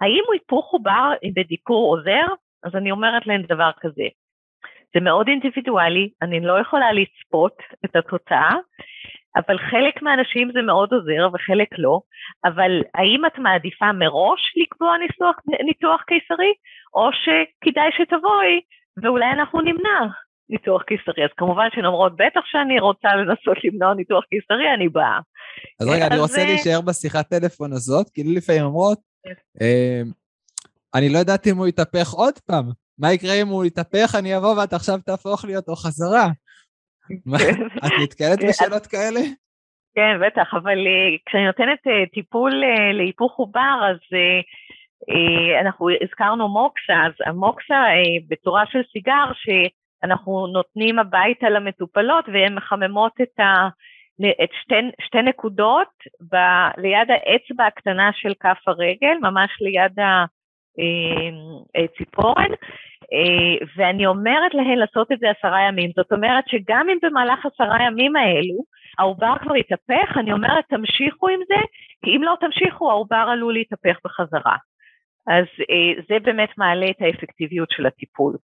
האם 0.00 0.22
היפוך 0.32 0.72
עובר 0.72 1.10
בדיקור 1.34 1.96
עוזר? 1.96 2.26
אז 2.64 2.74
אני 2.74 2.90
אומרת 2.90 3.26
להן 3.26 3.42
דבר 3.42 3.70
כזה, 3.80 4.06
זה 4.94 5.00
מאוד 5.00 5.28
אינדיבידואלי, 5.28 6.10
אני 6.22 6.40
לא 6.40 6.60
יכולה 6.60 6.92
לצפות 6.92 7.56
את 7.84 7.96
התוצאה, 7.96 8.50
אבל 9.36 9.58
חלק 9.70 10.02
מהאנשים 10.02 10.50
זה 10.54 10.62
מאוד 10.62 10.92
עוזר 10.92 11.22
וחלק 11.34 11.68
לא, 11.78 12.00
אבל 12.44 12.72
האם 12.94 13.26
את 13.26 13.38
מעדיפה 13.38 13.92
מראש 13.92 14.42
לקבוע 14.56 14.92
ניסוח, 14.98 15.36
ניתוח 15.64 16.00
קיסרי, 16.10 16.52
או 16.94 17.04
שכדאי 17.22 17.90
שתבואי 17.96 18.54
ואולי 19.02 19.30
אנחנו 19.36 19.60
נמנע 19.60 20.00
ניתוח 20.50 20.82
קיסרי. 20.82 21.24
אז 21.24 21.30
כמובן 21.36 21.68
שהן 21.74 21.84
אומרות, 21.84 22.12
בטח 22.16 22.40
שאני 22.44 22.80
רוצה 22.80 23.08
לנסות 23.08 23.64
למנוע 23.64 23.94
ניתוח 23.94 24.24
קיסרי, 24.24 24.74
אני 24.74 24.88
באה. 24.88 25.18
אז 25.80 25.88
רגע, 25.88 26.06
אני 26.06 26.18
רוצה 26.18 26.44
להישאר 26.44 26.80
בשיחת 26.80 27.28
טלפון 27.28 27.72
הזאת, 27.72 28.10
כי 28.14 28.22
לי 28.22 28.34
לפעמים 28.34 28.62
אומרות, 28.62 28.98
כן. 29.24 29.32
אה, 29.60 30.02
אני 30.94 31.08
לא 31.08 31.18
יודעת 31.18 31.46
אם 31.46 31.56
הוא 31.56 31.66
יתהפך 31.66 32.08
עוד 32.10 32.34
פעם. 32.46 32.64
מה 32.98 33.12
יקרה 33.12 33.34
אם 33.42 33.48
הוא 33.48 33.64
יתהפך, 33.64 34.14
אני 34.18 34.36
אבוא 34.36 34.54
ואת 34.56 34.72
עכשיו 34.72 34.98
תהפוך 35.04 35.44
לי 35.44 35.56
אותו 35.56 35.74
חזרה. 35.74 36.28
מה, 37.26 37.38
כן. 37.38 37.66
את 37.86 37.92
נתקלת 38.02 38.40
כן, 38.40 38.48
בשאלות 38.48 38.86
כאלה? 38.86 39.20
כן, 39.94 40.26
בטח, 40.26 40.54
אבל 40.54 40.78
uh, 40.78 41.22
כשאני 41.26 41.46
נותנת 41.46 41.78
uh, 41.86 42.10
טיפול 42.14 42.52
uh, 42.52 42.92
להיפוך 42.92 43.36
עובר, 43.36 43.90
אז 43.90 43.98
אנחנו 45.60 45.86
הזכרנו 46.02 46.48
מוקסה, 46.48 47.06
אז 47.06 47.12
המוקסה 47.26 47.74
uh, 47.74 48.24
בצורה 48.28 48.64
של 48.66 48.80
סיגר, 48.92 49.24
שאנחנו 49.34 50.46
נותנים 50.46 50.98
הביתה 50.98 51.50
למטופלות 51.50 52.24
והן 52.28 52.54
מחממות 52.54 53.12
את, 53.22 53.40
ה, 53.40 53.68
את 54.44 54.50
שתי, 54.62 54.74
שתי 55.06 55.22
נקודות 55.22 55.92
ב, 56.32 56.36
ליד 56.76 57.08
האצבע 57.10 57.66
הקטנה 57.66 58.10
של 58.12 58.32
כף 58.40 58.58
הרגל, 58.66 59.16
ממש 59.22 59.50
ליד 59.60 59.98
הציפורן, 61.74 62.50
ואני 63.76 64.06
אומרת 64.06 64.54
להן 64.54 64.78
לעשות 64.78 65.12
את 65.12 65.18
זה 65.18 65.26
עשרה 65.38 65.60
ימים. 65.68 65.90
זאת 65.96 66.12
אומרת 66.12 66.44
שגם 66.48 66.86
אם 66.92 66.98
במהלך 67.02 67.46
עשרה 67.46 67.86
ימים 67.86 68.16
האלו, 68.16 68.64
העובר 68.98 69.34
כבר 69.42 69.54
התהפך, 69.54 70.16
אני 70.16 70.32
אומרת 70.32 70.64
תמשיכו 70.68 71.28
עם 71.28 71.40
זה, 71.48 71.60
כי 72.04 72.10
אם 72.16 72.22
לא 72.22 72.34
תמשיכו 72.40 72.90
העובר 72.90 73.24
עלול 73.32 73.54
להתהפך 73.54 73.96
בחזרה. 74.04 74.56
אז 75.26 75.44
אה, 75.70 76.02
זה 76.08 76.14
באמת 76.24 76.48
מעלה 76.58 76.86
את 76.90 77.00
האפקטיביות 77.00 77.70
של 77.70 77.86
הטיפול. 77.86 78.36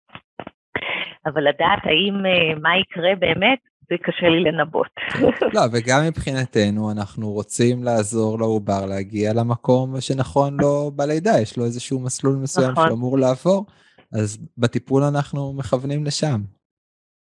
אבל 1.27 1.49
לדעת 1.49 1.83
האם, 1.85 2.27
אה, 2.27 2.59
מה 2.63 2.79
יקרה 2.79 3.15
באמת, 3.19 3.59
זה 3.89 3.95
קשה 4.03 4.29
לי 4.29 4.41
לנבאות. 4.41 4.95
לא, 5.55 5.61
וגם 5.73 6.01
מבחינתנו 6.09 6.93
אנחנו 6.93 7.31
רוצים 7.31 7.85
לעזור 7.85 8.39
לעובר 8.39 8.87
להגיע 8.87 9.33
למקום 9.35 10.01
שנכון 10.01 10.57
לו 10.61 10.91
בלידה, 10.97 11.31
יש 11.43 11.59
לו 11.59 11.65
איזשהו 11.65 12.01
מסלול 12.01 12.37
מסוים 12.43 12.71
נכון. 12.71 12.89
שאמור 12.89 13.19
לעבור, 13.19 13.67
אז 14.13 14.49
בטיפול 14.59 15.03
אנחנו 15.03 15.53
מכוונים 15.59 16.05
לשם. 16.05 16.41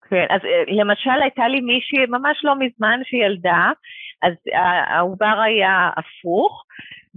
כן, 0.09 0.25
אז 0.29 0.41
אה, 0.45 0.73
למשל 0.83 1.21
הייתה 1.21 1.47
לי 1.47 1.61
מישהי 1.61 2.05
ממש 2.09 2.37
לא 2.43 2.53
מזמן 2.59 2.99
שילדה, 3.03 3.69
אז 4.21 4.33
ה- 4.55 4.95
העובר 4.97 5.35
היה 5.45 5.89
הפוך, 5.97 6.63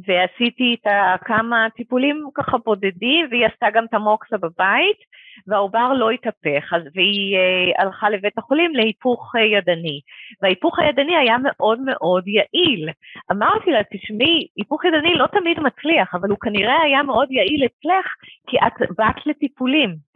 ועשיתי 0.06 0.64
איתה 0.64 1.14
כמה 1.24 1.66
טיפולים 1.76 2.28
ככה 2.34 2.58
בודדים, 2.64 3.26
והיא 3.30 3.46
עשתה 3.46 3.66
גם 3.74 3.84
את 3.84 3.94
המוקסה 3.94 4.36
בבית, 4.36 4.98
והעובר 5.46 5.92
לא 5.92 6.10
התהפך, 6.10 6.72
אז 6.72 6.82
והיא 6.94 7.36
אה, 7.36 7.82
הלכה 7.82 8.10
לבית 8.10 8.38
החולים 8.38 8.74
להיפוך 8.74 9.32
אה, 9.36 9.40
ידני. 9.40 10.00
וההיפוך 10.42 10.78
הידני 10.78 11.16
היה 11.16 11.36
מאוד 11.42 11.80
מאוד 11.80 12.28
יעיל. 12.28 12.88
אמרתי 13.32 13.70
לה, 13.70 13.80
תשמעי, 13.92 14.46
היפוך 14.56 14.84
ידני 14.84 15.14
לא 15.14 15.26
תמיד 15.26 15.60
מצליח, 15.60 16.14
אבל 16.14 16.30
הוא 16.30 16.38
כנראה 16.38 16.82
היה 16.82 17.02
מאוד 17.02 17.30
יעיל 17.30 17.64
אצלך, 17.64 18.06
כי 18.46 18.56
את 18.66 18.90
באת 18.98 19.26
לטיפולים. 19.26 19.90
Okay? 19.90 20.12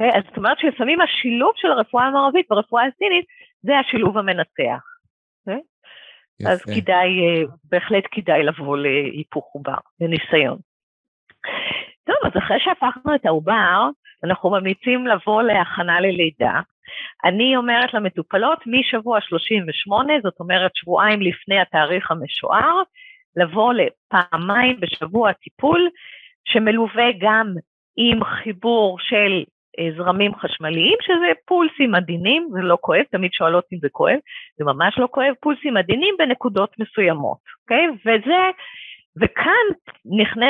אוקיי? 0.00 0.18
אז 0.18 0.24
זאת 0.28 0.36
אומרת 0.36 0.58
שלפעמים 0.58 1.00
השילוב 1.00 1.52
של 1.56 1.70
הרפואה 1.70 2.04
המערבית 2.04 2.46
והרפואה 2.50 2.84
הסינית, 2.84 3.24
זה 3.62 3.78
השילוב 3.78 4.18
המנצח. 4.18 4.95
יפה. 6.40 6.50
אז 6.50 6.62
כדאי, 6.62 7.08
אה, 7.08 7.42
בהחלט 7.64 8.04
כדאי 8.10 8.42
לבוא 8.42 8.76
להיפוך 8.78 9.50
עובר, 9.54 9.78
לניסיון. 10.00 10.58
טוב, 12.04 12.16
אז 12.24 12.32
אחרי 12.38 12.60
שהפכנו 12.60 13.14
את 13.14 13.26
העובר, 13.26 13.88
אנחנו 14.24 14.50
ממליצים 14.50 15.06
לבוא 15.06 15.42
להכנה 15.42 16.00
ללידה. 16.00 16.60
אני 17.24 17.56
אומרת 17.56 17.94
למטופלות 17.94 18.58
משבוע 18.66 19.20
38, 19.20 20.12
זאת 20.22 20.40
אומרת 20.40 20.70
שבועיים 20.74 21.22
לפני 21.22 21.60
התאריך 21.60 22.10
המשוער, 22.10 22.82
לבוא 23.36 23.72
לפעמיים 23.72 24.80
בשבוע 24.80 25.32
טיפול, 25.32 25.88
שמלווה 26.44 27.06
גם 27.20 27.54
עם 27.96 28.24
חיבור 28.24 28.98
של 29.00 29.44
זרמים 29.96 30.34
חשמליים, 30.34 30.98
שזה 31.00 31.32
פולסים 31.46 31.94
עדינים, 31.94 32.48
זה 32.52 32.60
לא 32.62 32.78
כואב, 32.80 33.02
תמיד 33.10 33.32
שואלות 33.32 33.64
אם 33.72 33.78
זה 33.78 33.88
כואב, 33.92 34.18
זה 34.58 34.64
ממש 34.64 34.98
לא 34.98 35.08
כואב, 35.10 35.32
פולסים 35.40 35.76
עדינים 35.76 36.14
בנקודות 36.18 36.70
מסוימות, 36.78 37.38
אוקיי? 37.62 37.86
וזה, 38.00 38.50
וכאן 39.20 39.66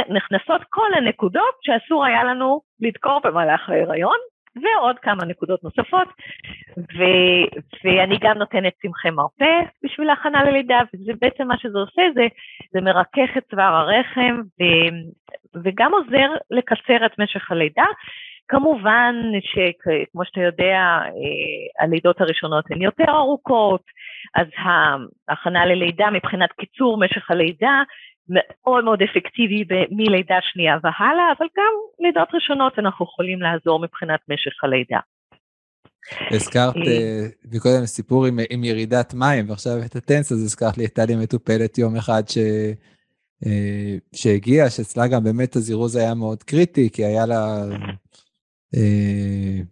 נכנסות 0.09 0.61
כל 0.69 0.95
הנקודות 0.97 1.55
שאסור 1.63 2.05
היה 2.05 2.25
לנו 2.25 2.61
לדקור 2.81 3.21
במהלך 3.25 3.69
ההיריון, 3.69 4.17
ועוד 4.63 4.99
כמה 4.99 5.25
נקודות 5.25 5.65
נוספות, 5.65 6.09
ו, 6.79 7.03
ואני 7.85 8.19
גם 8.21 8.39
נותנת 8.39 8.73
צמחי 8.83 9.11
מרפא 9.11 9.61
בשביל 9.85 10.11
הכנה 10.11 10.45
ללידה, 10.45 10.81
וזה 10.95 11.13
בעצם 11.21 11.49
מה 11.49 11.59
שזה 11.59 11.79
עושה, 11.79 12.03
זה, 12.15 12.27
זה 12.73 12.81
מרכך 12.81 13.37
את 13.39 13.45
צוואר 13.51 13.75
הרחם, 13.75 14.41
ו, 14.41 14.65
וגם 15.65 15.93
עוזר 15.95 16.31
לקצר 16.51 17.07
את 17.07 17.19
משך 17.19 17.51
הלידה, 17.51 17.85
כמובן 18.49 19.15
שכמו 19.41 20.25
שאתה 20.25 20.41
יודע, 20.41 20.79
אה, 21.07 21.85
הלידות 21.85 22.21
הראשונות 22.21 22.65
הן 22.71 22.83
יותר 22.83 23.09
ארוכות, 23.09 23.83
אז 24.35 24.47
ההכנה 25.29 25.67
ללידה 25.67 26.11
מבחינת 26.11 26.53
קיצור 26.53 26.99
משך 27.01 27.31
הלידה 27.31 27.83
מאוד 28.29 28.85
מאוד 28.85 29.03
אפקטיבי 29.03 29.65
מלידה 29.91 30.39
שנייה 30.43 30.77
והלאה, 30.83 31.33
אבל 31.39 31.47
גם 31.57 31.73
לידות 32.01 32.29
ראשונות 32.35 32.79
אנחנו 32.79 33.05
יכולים 33.05 33.43
לעזור 33.43 33.81
מבחינת 33.81 34.21
משך 34.29 34.65
הלידה. 34.65 34.99
הזכרת 36.31 36.75
מקודם 37.55 37.81
אה, 37.81 37.87
סיפור 37.87 38.27
עם, 38.27 38.39
עם 38.51 38.65
ירידת 38.65 39.15
מים, 39.15 39.51
ועכשיו 39.51 39.73
את 39.87 39.97
הטנס, 39.97 40.33
אז 40.33 40.43
הזכרת 40.45 40.79
לי, 40.79 40.85
הייתה 40.85 41.05
לי 41.05 41.17
מטופלת 41.17 41.79
יום 41.79 41.97
אחד 41.97 42.23
ש... 42.29 42.39
אה, 43.47 43.97
שהגיעה, 44.15 44.71
שאצלה 44.71 45.09
גם 45.09 45.25
באמת 45.25 45.57
הזירוז 45.57 45.97
היה 45.97 46.15
מאוד 46.15 46.43
קריטי, 46.43 46.91
כי 46.93 47.05
היה 47.05 47.27
לה 47.27 47.35
אה, 47.35 47.77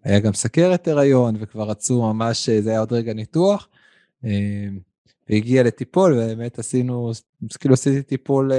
היה 0.05 0.21
גם 0.21 0.33
סכרת 0.33 0.89
הריון, 0.89 1.35
וכבר 1.41 1.71
רצו 1.71 2.03
ממש, 2.03 2.49
אה, 2.49 2.63
זה 2.63 2.71
היה 2.71 2.81
עוד 2.81 2.93
רגע 2.93 3.13
ניתוח. 3.13 3.69
אה, 4.25 4.69
והגיע 5.29 5.63
לטיפול, 5.63 6.13
ובאמת 6.13 6.59
עשינו, 6.59 7.13
כאילו 7.61 7.75
עשיתי 7.75 8.03
טיפול 8.03 8.53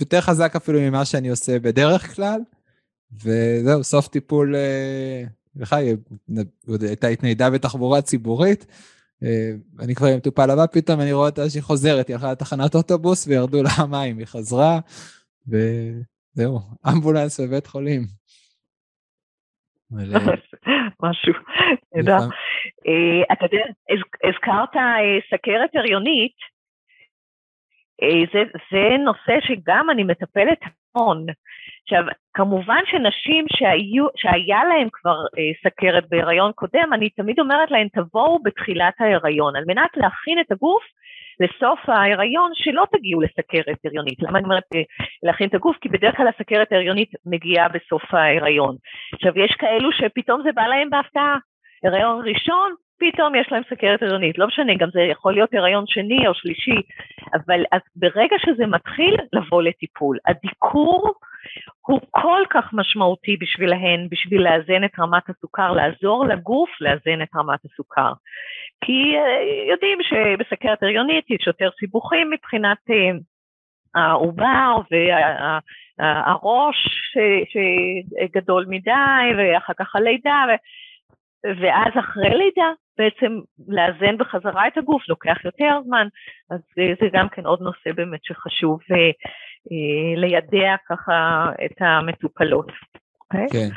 יותר 0.00 0.20
חזק 0.20 0.56
אפילו 0.56 0.80
ממה 0.80 1.04
שאני 1.04 1.28
עושה 1.28 1.58
בדרך 1.58 2.14
כלל. 2.16 2.40
וזהו, 3.24 3.84
סוף 3.84 4.08
טיפול, 4.08 4.54
לך 5.56 5.76
הייתה 6.82 7.08
התניידה 7.08 7.50
בתחבורה 7.50 8.02
ציבורית. 8.02 8.66
אני 9.78 9.94
כבר 9.94 10.06
עם 10.06 10.16
מטופל 10.16 10.50
הבא, 10.50 10.66
פתאום 10.66 11.00
אני 11.00 11.12
רואה 11.12 11.28
אותה 11.28 11.50
שהיא 11.50 11.62
חוזרת, 11.62 12.08
היא 12.08 12.14
הלכה 12.16 12.32
לתחנת 12.32 12.74
אוטובוס 12.74 13.26
וירדו 13.26 13.62
לה 13.62 13.70
המים, 13.70 14.18
היא 14.18 14.26
חזרה, 14.26 14.80
וזהו, 15.48 16.60
אמבולנס 16.88 17.40
בבית 17.40 17.66
חולים. 17.66 18.19
משהו, 21.02 21.32
תודה. 21.96 22.18
אה, 22.86 23.22
אתה 23.32 23.44
יודע, 23.44 23.64
הזכרת 24.24 24.76
אה, 24.76 25.18
סכרת 25.30 25.70
הריונית, 25.74 26.36
אה, 28.02 28.22
זה, 28.32 28.42
זה 28.72 28.96
נושא 29.04 29.46
שגם 29.46 29.90
אני 29.90 30.04
מטפלת 30.04 30.58
המון. 30.94 31.26
עכשיו, 31.82 32.04
כמובן 32.34 32.80
שנשים 32.86 33.44
שהיו, 33.48 34.06
שהיה 34.16 34.64
להן 34.64 34.88
כבר 34.92 35.16
אה, 35.38 35.70
סכרת 35.70 36.08
בהיריון 36.08 36.52
קודם, 36.52 36.92
אני 36.92 37.10
תמיד 37.10 37.40
אומרת 37.40 37.70
להן, 37.70 37.88
תבואו 37.88 38.42
בתחילת 38.42 38.94
ההיריון, 39.00 39.56
על 39.56 39.64
מנת 39.66 39.90
להכין 39.96 40.40
את 40.40 40.52
הגוף 40.52 40.82
לסוף 41.40 41.88
ההיריון, 41.88 42.50
שלא 42.54 42.84
תגיעו 42.92 43.20
לסכרת 43.20 43.78
הריונית. 43.84 44.22
למה 44.22 44.38
אני 44.38 44.44
אומרת 44.44 44.64
אה, 44.74 44.82
להכין 45.22 45.48
את 45.48 45.54
הגוף? 45.54 45.76
כי 45.80 45.88
בדרך 45.88 46.16
כלל 46.16 46.28
הסכרת 46.28 46.72
ההריונית 46.72 47.10
מגיעה 47.26 47.68
בסוף 47.68 48.14
ההיריון. 48.14 48.76
עכשיו, 49.12 49.38
יש 49.38 49.52
כאלו 49.58 49.92
שפתאום 49.92 50.42
זה 50.42 50.52
בא 50.54 50.62
להם 50.62 50.90
בהפתעה. 50.90 51.36
הריון 51.84 52.28
ראשון, 52.28 52.74
פתאום 53.00 53.34
יש 53.34 53.52
להם 53.52 53.62
סכרת 53.70 54.02
הריונית, 54.02 54.38
לא 54.38 54.46
משנה, 54.46 54.74
גם 54.74 54.88
זה 54.92 55.00
יכול 55.00 55.34
להיות 55.34 55.54
הריון 55.54 55.84
שני 55.86 56.28
או 56.28 56.34
שלישי, 56.34 56.80
אבל 57.34 57.64
אז 57.72 57.80
ברגע 57.96 58.36
שזה 58.46 58.66
מתחיל, 58.66 59.16
לבוא 59.32 59.62
לטיפול. 59.62 60.18
הדיקור 60.26 61.14
הוא 61.86 62.00
כל 62.10 62.42
כך 62.50 62.64
משמעותי 62.72 63.36
בשבילהן, 63.36 64.08
בשביל 64.10 64.42
לאזן 64.42 64.84
את 64.84 64.98
רמת 64.98 65.30
הסוכר, 65.30 65.72
לעזור 65.72 66.26
לגוף 66.26 66.70
לאזן 66.80 67.22
את 67.22 67.28
רמת 67.36 67.60
הסוכר. 67.64 68.12
כי 68.84 69.16
אה, 69.16 69.72
יודעים 69.72 69.98
שבסכרת 70.02 70.82
הריונית 70.82 71.30
יש 71.30 71.46
יותר 71.46 71.68
סיבוכים 71.80 72.30
מבחינת 72.30 72.78
אה, 72.90 73.10
העובר 73.94 74.76
והראש 76.00 76.76
שגדול 77.52 78.66
מדי, 78.68 79.26
ואחר 79.38 79.72
כך 79.78 79.96
הלידה, 79.96 80.44
ואז 81.44 81.92
אחרי 81.98 82.30
לידה 82.30 82.72
בעצם 82.98 83.38
לאזן 83.68 84.18
בחזרה 84.18 84.68
את 84.68 84.78
הגוף 84.78 85.08
לוקח 85.08 85.44
יותר 85.44 85.78
זמן, 85.86 86.06
אז 86.50 86.60
זה 86.76 87.08
גם 87.12 87.28
כן 87.28 87.46
עוד 87.46 87.60
נושא 87.60 87.92
באמת 87.94 88.20
שחשוב 88.22 88.78
אה, 88.92 89.10
לידע 90.16 90.76
ככה 90.88 91.46
את 91.64 91.76
המטופלות. 91.80 92.68
Okay? 92.68 93.00
אוקיי? 93.30 93.46
כן, 93.52 93.68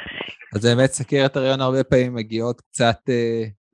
אז 0.56 0.66
באמת 0.66 0.90
סכרת 0.90 1.36
הריון 1.36 1.62
הרבה 1.62 1.84
פעמים 1.84 2.16
מגיעות 2.16 2.62
קצת, 2.62 3.00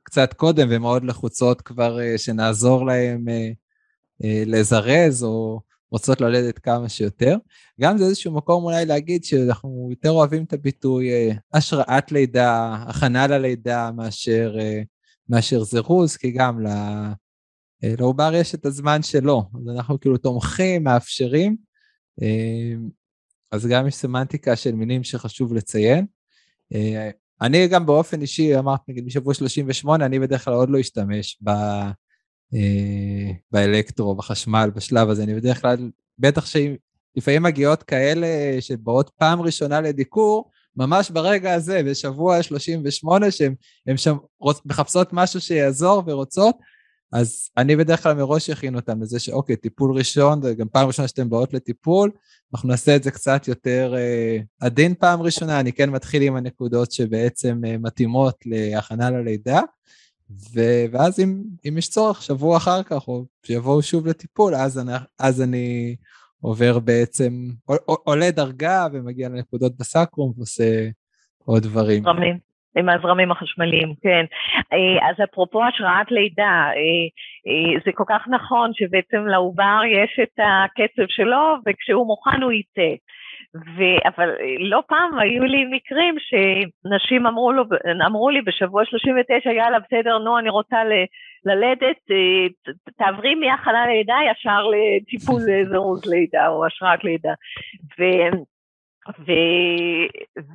קצת 0.10 0.34
קודם 0.34 0.68
ומאוד 0.72 1.04
לחוצות 1.04 1.62
כבר 1.62 1.98
שנעזור 2.18 2.86
להם 2.86 3.26
לזרז 4.22 5.24
או 5.24 5.62
רוצות 5.92 6.22
ללדת 6.22 6.60
כמה 6.60 6.90
שיותר. 6.90 7.38
גם 7.82 7.98
זה 7.98 8.06
איזשהו 8.06 8.34
מקום 8.34 8.64
אולי 8.64 8.86
להגיד 8.86 9.24
שאנחנו 9.24 9.88
יותר 9.90 10.12
אוהבים 10.12 10.44
את 10.44 10.54
הביטוי 10.54 11.10
השראת 11.54 12.12
לידה, 12.12 12.76
הכנה 12.88 13.28
ללידה, 13.28 13.92
מאשר 13.92 14.56
מאשר 15.30 15.64
זירוז, 15.64 16.18
כי 16.18 16.32
גם 16.32 16.68
אה, 16.68 17.14
לעובר 17.84 18.32
יש 18.36 18.56
את 18.56 18.66
הזמן 18.66 19.02
שלו, 19.02 19.44
אז 19.54 19.76
אנחנו 19.76 20.00
כאילו 20.00 20.18
תומכים, 20.18 20.84
מאפשרים, 20.84 21.58
אז 23.52 23.68
גם 23.68 23.88
יש 23.88 23.96
סמנטיקה 23.96 24.56
של 24.56 24.72
מילים 24.72 25.04
שחשוב 25.04 25.54
לציין. 25.54 26.06
אה, 27.42 27.48
אני 27.48 27.68
גם 27.68 27.86
באופן 27.86 28.22
אישי, 28.22 28.58
אמרת 28.58 28.80
נגיד 28.88 29.06
בשבוע 29.06 29.34
38, 29.34 30.06
אני 30.06 30.20
בדרך 30.20 30.46
כלל 30.46 30.54
עוד 30.54 30.70
לא 30.70 30.80
אשתמש 30.80 31.40
ב, 31.44 31.52
באלקטרו, 33.52 34.16
בחשמל, 34.16 34.72
בשלב 34.76 35.10
הזה, 35.10 35.24
אני 35.24 35.36
בדרך 35.36 35.62
כלל, 35.62 35.92
בטח 36.20 36.46
שלפעמים 36.46 37.44
מגיעות 37.44 37.84
כאלה 37.84 38.28
שבאות 38.60 39.12
פעם 39.18 39.42
ראשונה 39.42 39.82
לדיקור, 39.82 40.52
ממש 40.76 41.12
ברגע 41.12 41.54
הזה, 41.54 41.84
בשבוע 41.84 42.44
38, 42.44 43.32
שהן 43.32 43.56
מחפשות 44.66 45.10
משהו 45.14 45.42
שיעזור 45.42 46.04
ורוצות, 46.08 46.56
אז 47.12 47.50
אני 47.58 47.76
בדרך 47.76 48.04
כלל 48.04 48.14
מראש 48.14 48.50
אכין 48.50 48.76
אותם 48.76 49.02
לזה 49.02 49.20
שאוקיי, 49.20 49.56
טיפול 49.56 49.98
ראשון, 49.98 50.42
זה 50.42 50.54
גם 50.54 50.68
פעם 50.68 50.88
ראשונה 50.88 51.08
שאתן 51.08 51.30
באות 51.30 51.54
לטיפול, 51.54 52.12
אנחנו 52.54 52.70
נעשה 52.70 52.96
את 52.96 53.04
זה 53.04 53.12
קצת 53.12 53.48
יותר 53.48 53.94
אה, 53.98 54.38
עדין 54.60 54.94
פעם 54.96 55.22
ראשונה, 55.22 55.60
אני 55.60 55.74
כן 55.74 55.90
מתחיל 55.90 56.22
עם 56.22 56.36
הנקודות 56.36 56.92
שבעצם 56.92 57.62
אה, 57.68 57.78
מתאימות 57.78 58.36
להכנה 58.46 59.10
ללידה, 59.10 59.62
ו- 60.54 60.86
ואז 60.92 61.20
אם, 61.20 61.44
אם 61.68 61.78
יש 61.78 61.90
צורך, 61.90 62.22
שבוע 62.22 62.58
אחר 62.58 62.84
כך, 62.84 63.08
או 63.08 63.26
שיבואו 63.46 63.82
שוב 63.82 64.08
לטיפול, 64.08 64.56
אז 64.56 64.80
אני, 64.80 64.92
אז 65.20 65.42
אני 65.42 65.96
עובר 66.42 66.80
בעצם, 66.80 67.50
עולה 67.86 68.32
דרגה 68.32 68.88
ומגיע 68.94 69.30
לנקודות 69.30 69.78
בסקרום 69.78 70.34
ועושה 70.38 70.90
עוד 71.46 71.64
דברים. 71.64 72.04
עם 72.78 72.90
הזרמים 72.90 73.32
החשמליים, 73.32 73.94
כן. 74.02 74.26
אה, 74.74 75.10
אז 75.10 75.16
אפרופו 75.24 75.66
השראת 75.66 76.12
לידה, 76.12 76.70
אה, 76.76 77.06
אה, 77.48 77.80
זה 77.86 77.92
כל 77.96 78.04
כך 78.08 78.28
נכון 78.28 78.72
שבעצם 78.74 79.28
לעובר 79.28 79.82
יש 79.88 80.20
את 80.24 80.40
הקצב 80.40 81.08
שלו, 81.08 81.56
וכשהוא 81.66 82.08
מוכן 82.08 82.42
הוא 82.42 82.52
יצא. 82.52 82.96
ו... 83.56 83.82
אבל 84.06 84.30
לא 84.60 84.84
פעם 84.88 85.20
היו 85.20 85.44
לי 85.44 85.66
מקרים 85.72 86.16
שנשים 86.20 87.28
אמרו, 87.28 87.52
לו, 87.52 87.64
אמרו 88.06 88.30
לי 88.30 88.42
בשבוע 88.42 88.86
39, 88.86 89.52
יאללה, 89.52 89.78
בסדר, 89.80 90.18
נו, 90.18 90.40
אני 90.40 90.50
רוצה 90.50 90.84
ל... 90.84 90.92
ללדת, 91.46 91.98
תעברי 92.98 93.36
מהכנה 93.36 93.88
לידה 93.88 94.16
ישר 94.32 94.64
לטיפול 94.68 95.42
זירוז 95.70 96.06
לידה 96.06 96.48
או 96.48 96.66
השראת 96.66 97.04
לידה. 97.04 97.34
ו... 98.00 98.04
ו... 99.20 99.32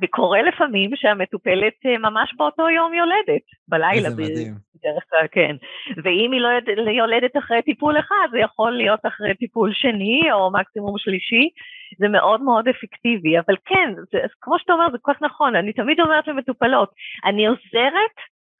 וקורה 0.01 0.41
לפעמים 0.41 0.91
שהמטופלת 0.95 1.73
אה, 1.85 1.97
ממש 1.97 2.33
באותו 2.37 2.69
יום 2.69 2.93
יולדת, 2.93 3.45
בלילה. 3.67 4.07
איזה 4.07 4.23
מדהים. 4.23 4.53
בדרך 4.75 5.03
כלל, 5.09 5.27
כן. 5.31 5.55
ואם 6.03 6.31
היא 6.31 6.41
לא 6.41 6.91
יולדת 6.91 7.37
אחרי 7.37 7.61
טיפול 7.61 7.99
אחד, 7.99 8.27
זה 8.31 8.39
יכול 8.39 8.71
להיות 8.71 8.99
אחרי 9.07 9.35
טיפול 9.35 9.71
שני 9.73 10.21
או 10.31 10.51
מקסימום 10.51 10.95
שלישי, 10.97 11.49
זה 11.97 12.07
מאוד 12.07 12.41
מאוד 12.41 12.67
אפקטיבי. 12.67 13.39
אבל 13.39 13.55
כן, 13.65 13.93
זה, 14.11 14.19
כמו 14.41 14.59
שאתה 14.59 14.73
אומר, 14.73 14.91
זה 14.91 14.97
כל 15.01 15.13
כך 15.13 15.21
נכון, 15.21 15.55
אני 15.55 15.73
תמיד 15.73 15.99
אומרת 15.99 16.27
למטופלות, 16.27 16.89
אני 17.25 17.47
עוזרת 17.47 18.15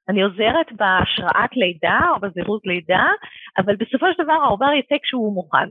אני 0.08 0.22
עוזרת 0.22 0.72
בהשראת 0.72 1.50
לידה 1.56 1.98
או 2.10 2.20
בזירוז 2.20 2.60
לידה, 2.64 3.06
אבל 3.58 3.76
בסופו 3.76 4.06
של 4.12 4.22
דבר 4.22 4.32
העובר 4.32 4.72
יצא 4.72 4.94
כשהוא 5.02 5.34
מוכן. 5.34 5.68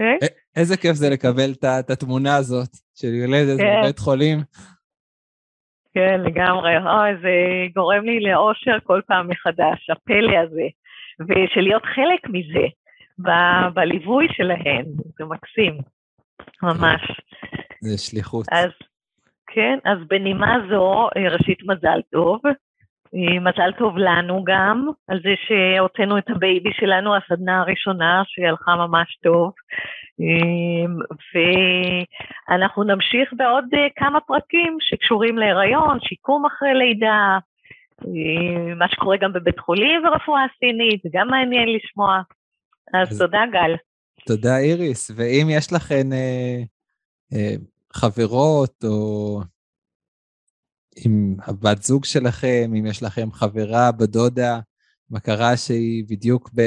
אוקיי? 0.00 0.28
איזה 0.56 0.76
כיף 0.76 0.92
זה 0.92 1.10
לקבל 1.10 1.50
את 1.80 1.90
התמונה 1.90 2.36
הזאת 2.36 2.68
של 2.94 3.08
ילדת 3.08 3.58
כן. 3.60 3.80
בבית 3.82 3.98
חולים. 3.98 4.38
כן, 5.94 6.20
לגמרי. 6.20 6.76
אוי, 6.76 7.16
זה 7.22 7.34
גורם 7.74 8.04
לי 8.04 8.20
לאושר 8.20 8.76
כל 8.84 9.00
פעם 9.06 9.28
מחדש, 9.28 9.90
הפלא 9.90 10.38
הזה. 10.38 10.66
ושלהיות 11.20 11.82
חלק 11.82 12.28
מזה, 12.28 12.66
ב- 13.18 13.74
בליווי 13.74 14.26
שלהן, 14.32 14.84
זה 15.18 15.24
מקסים, 15.24 15.78
ממש. 16.62 17.00
זה 17.80 17.98
שליחות. 17.98 18.46
אז 18.52 18.70
כן, 19.46 19.78
אז 19.84 19.98
בנימה 20.08 20.56
זו, 20.70 21.08
ראשית 21.30 21.58
מזל 21.62 22.00
טוב. 22.12 22.40
אה, 23.14 23.40
מזל 23.40 23.72
טוב 23.78 23.98
לנו 23.98 24.44
גם, 24.44 24.88
על 25.08 25.20
זה 25.22 25.34
שהוצאנו 25.46 26.18
את 26.18 26.30
ה 26.30 26.38
baby 26.38 26.70
שלנו, 26.80 27.16
הסדנה 27.16 27.60
הראשונה, 27.60 28.22
שהיא 28.26 28.46
הלכה 28.46 28.76
ממש 28.76 29.18
טוב. 29.22 29.52
אה, 30.20 30.86
ואנחנו 32.50 32.84
נמשיך 32.84 33.32
בעוד 33.32 33.64
אה, 33.74 33.86
כמה 33.96 34.20
פרקים 34.20 34.76
שקשורים 34.80 35.38
להיריון, 35.38 35.98
שיקום 36.00 36.46
אחרי 36.46 36.74
לידה, 36.74 37.38
מה 38.76 38.88
שקורה 38.88 39.16
גם 39.16 39.32
בבית 39.32 39.58
חולים 39.58 40.06
ורפואה 40.06 40.42
סינית, 40.58 41.00
זה 41.02 41.08
גם 41.12 41.28
מעניין 41.28 41.68
לשמוע. 41.76 42.20
אז, 42.94 43.08
אז 43.10 43.18
תודה, 43.18 43.42
גל. 43.52 43.74
תודה, 44.26 44.58
איריס. 44.58 45.10
ואם 45.16 45.46
יש 45.50 45.72
לכן 45.72 46.12
אה, 46.12 46.62
אה, 47.32 47.54
חברות 47.92 48.84
או 48.84 49.40
עם 51.06 51.36
הבת 51.42 51.82
זוג 51.82 52.04
שלכם, 52.04 52.72
אם 52.78 52.86
יש 52.86 53.02
לכם 53.02 53.32
חברה, 53.32 53.92
בדודה, 53.92 54.60
מכרה 55.10 55.56
שהיא 55.56 56.04
בדיוק 56.08 56.50
ב... 56.54 56.62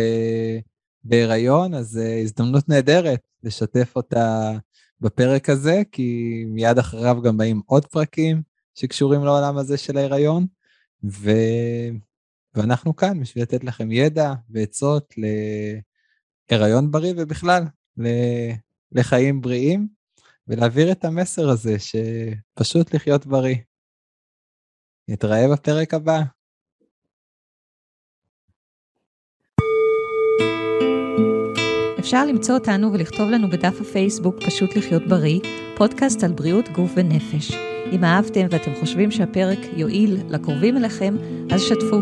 בהיריון, 1.03 1.73
אז 1.73 1.99
uh, 2.01 2.23
הזדמנות 2.23 2.69
נהדרת 2.69 3.19
לשתף 3.43 3.93
אותה 3.95 4.51
בפרק 5.01 5.49
הזה, 5.49 5.81
כי 5.91 6.43
מיד 6.47 6.77
אחריו 6.77 7.21
גם 7.21 7.37
באים 7.37 7.61
עוד 7.65 7.85
פרקים 7.85 8.41
שקשורים 8.75 9.23
לעולם 9.23 9.57
הזה 9.57 9.77
של 9.77 9.97
ההיריון, 9.97 10.45
ו... 11.03 11.31
ואנחנו 12.55 12.95
כאן 12.95 13.19
בשביל 13.21 13.43
לתת 13.43 13.63
לכם 13.63 13.91
ידע 13.91 14.33
ועצות 14.49 15.13
להיריון 16.51 16.91
בריא 16.91 17.13
ובכלל 17.17 17.63
ל... 17.97 18.07
לחיים 18.91 19.41
בריאים, 19.41 19.87
ולהעביר 20.47 20.91
את 20.91 21.05
המסר 21.05 21.49
הזה 21.49 21.75
שפשוט 21.79 22.93
לחיות 22.93 23.25
בריא. 23.25 23.55
נתראה 25.11 25.47
בפרק 25.53 25.93
הבא. 25.93 26.21
אפשר 31.99 32.25
למצוא 32.25 32.55
אותנו 32.55 32.93
ולכתוב 32.93 33.29
לנו 33.29 33.49
בדף 33.49 33.81
הפייסבוק 33.81 34.35
פשוט 34.45 34.75
לחיות 34.75 35.07
בריא, 35.07 35.39
פודקאסט 35.77 36.23
על 36.23 36.31
בריאות 36.31 36.69
גוף 36.69 36.91
ונפש. 36.95 37.51
אם 37.91 38.03
אהבתם 38.03 38.47
ואתם 38.49 38.71
חושבים 38.79 39.11
שהפרק 39.11 39.59
יועיל 39.75 40.17
לקרובים 40.29 40.77
אליכם, 40.77 41.15
אז 41.51 41.61
שתפו. 41.61 42.01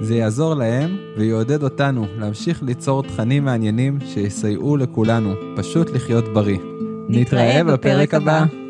זה 0.00 0.14
יעזור 0.14 0.54
להם 0.54 0.96
ויעודד 1.16 1.62
אותנו 1.62 2.06
להמשיך 2.18 2.62
ליצור 2.62 3.02
תכנים 3.02 3.44
מעניינים 3.44 3.98
שיסייעו 4.06 4.76
לכולנו 4.76 5.34
פשוט 5.56 5.90
לחיות 5.90 6.24
בריא. 6.24 6.58
נתראה 7.08 7.64
בפרק 7.64 8.14
הבא. 8.14 8.38
הבא. 8.38 8.65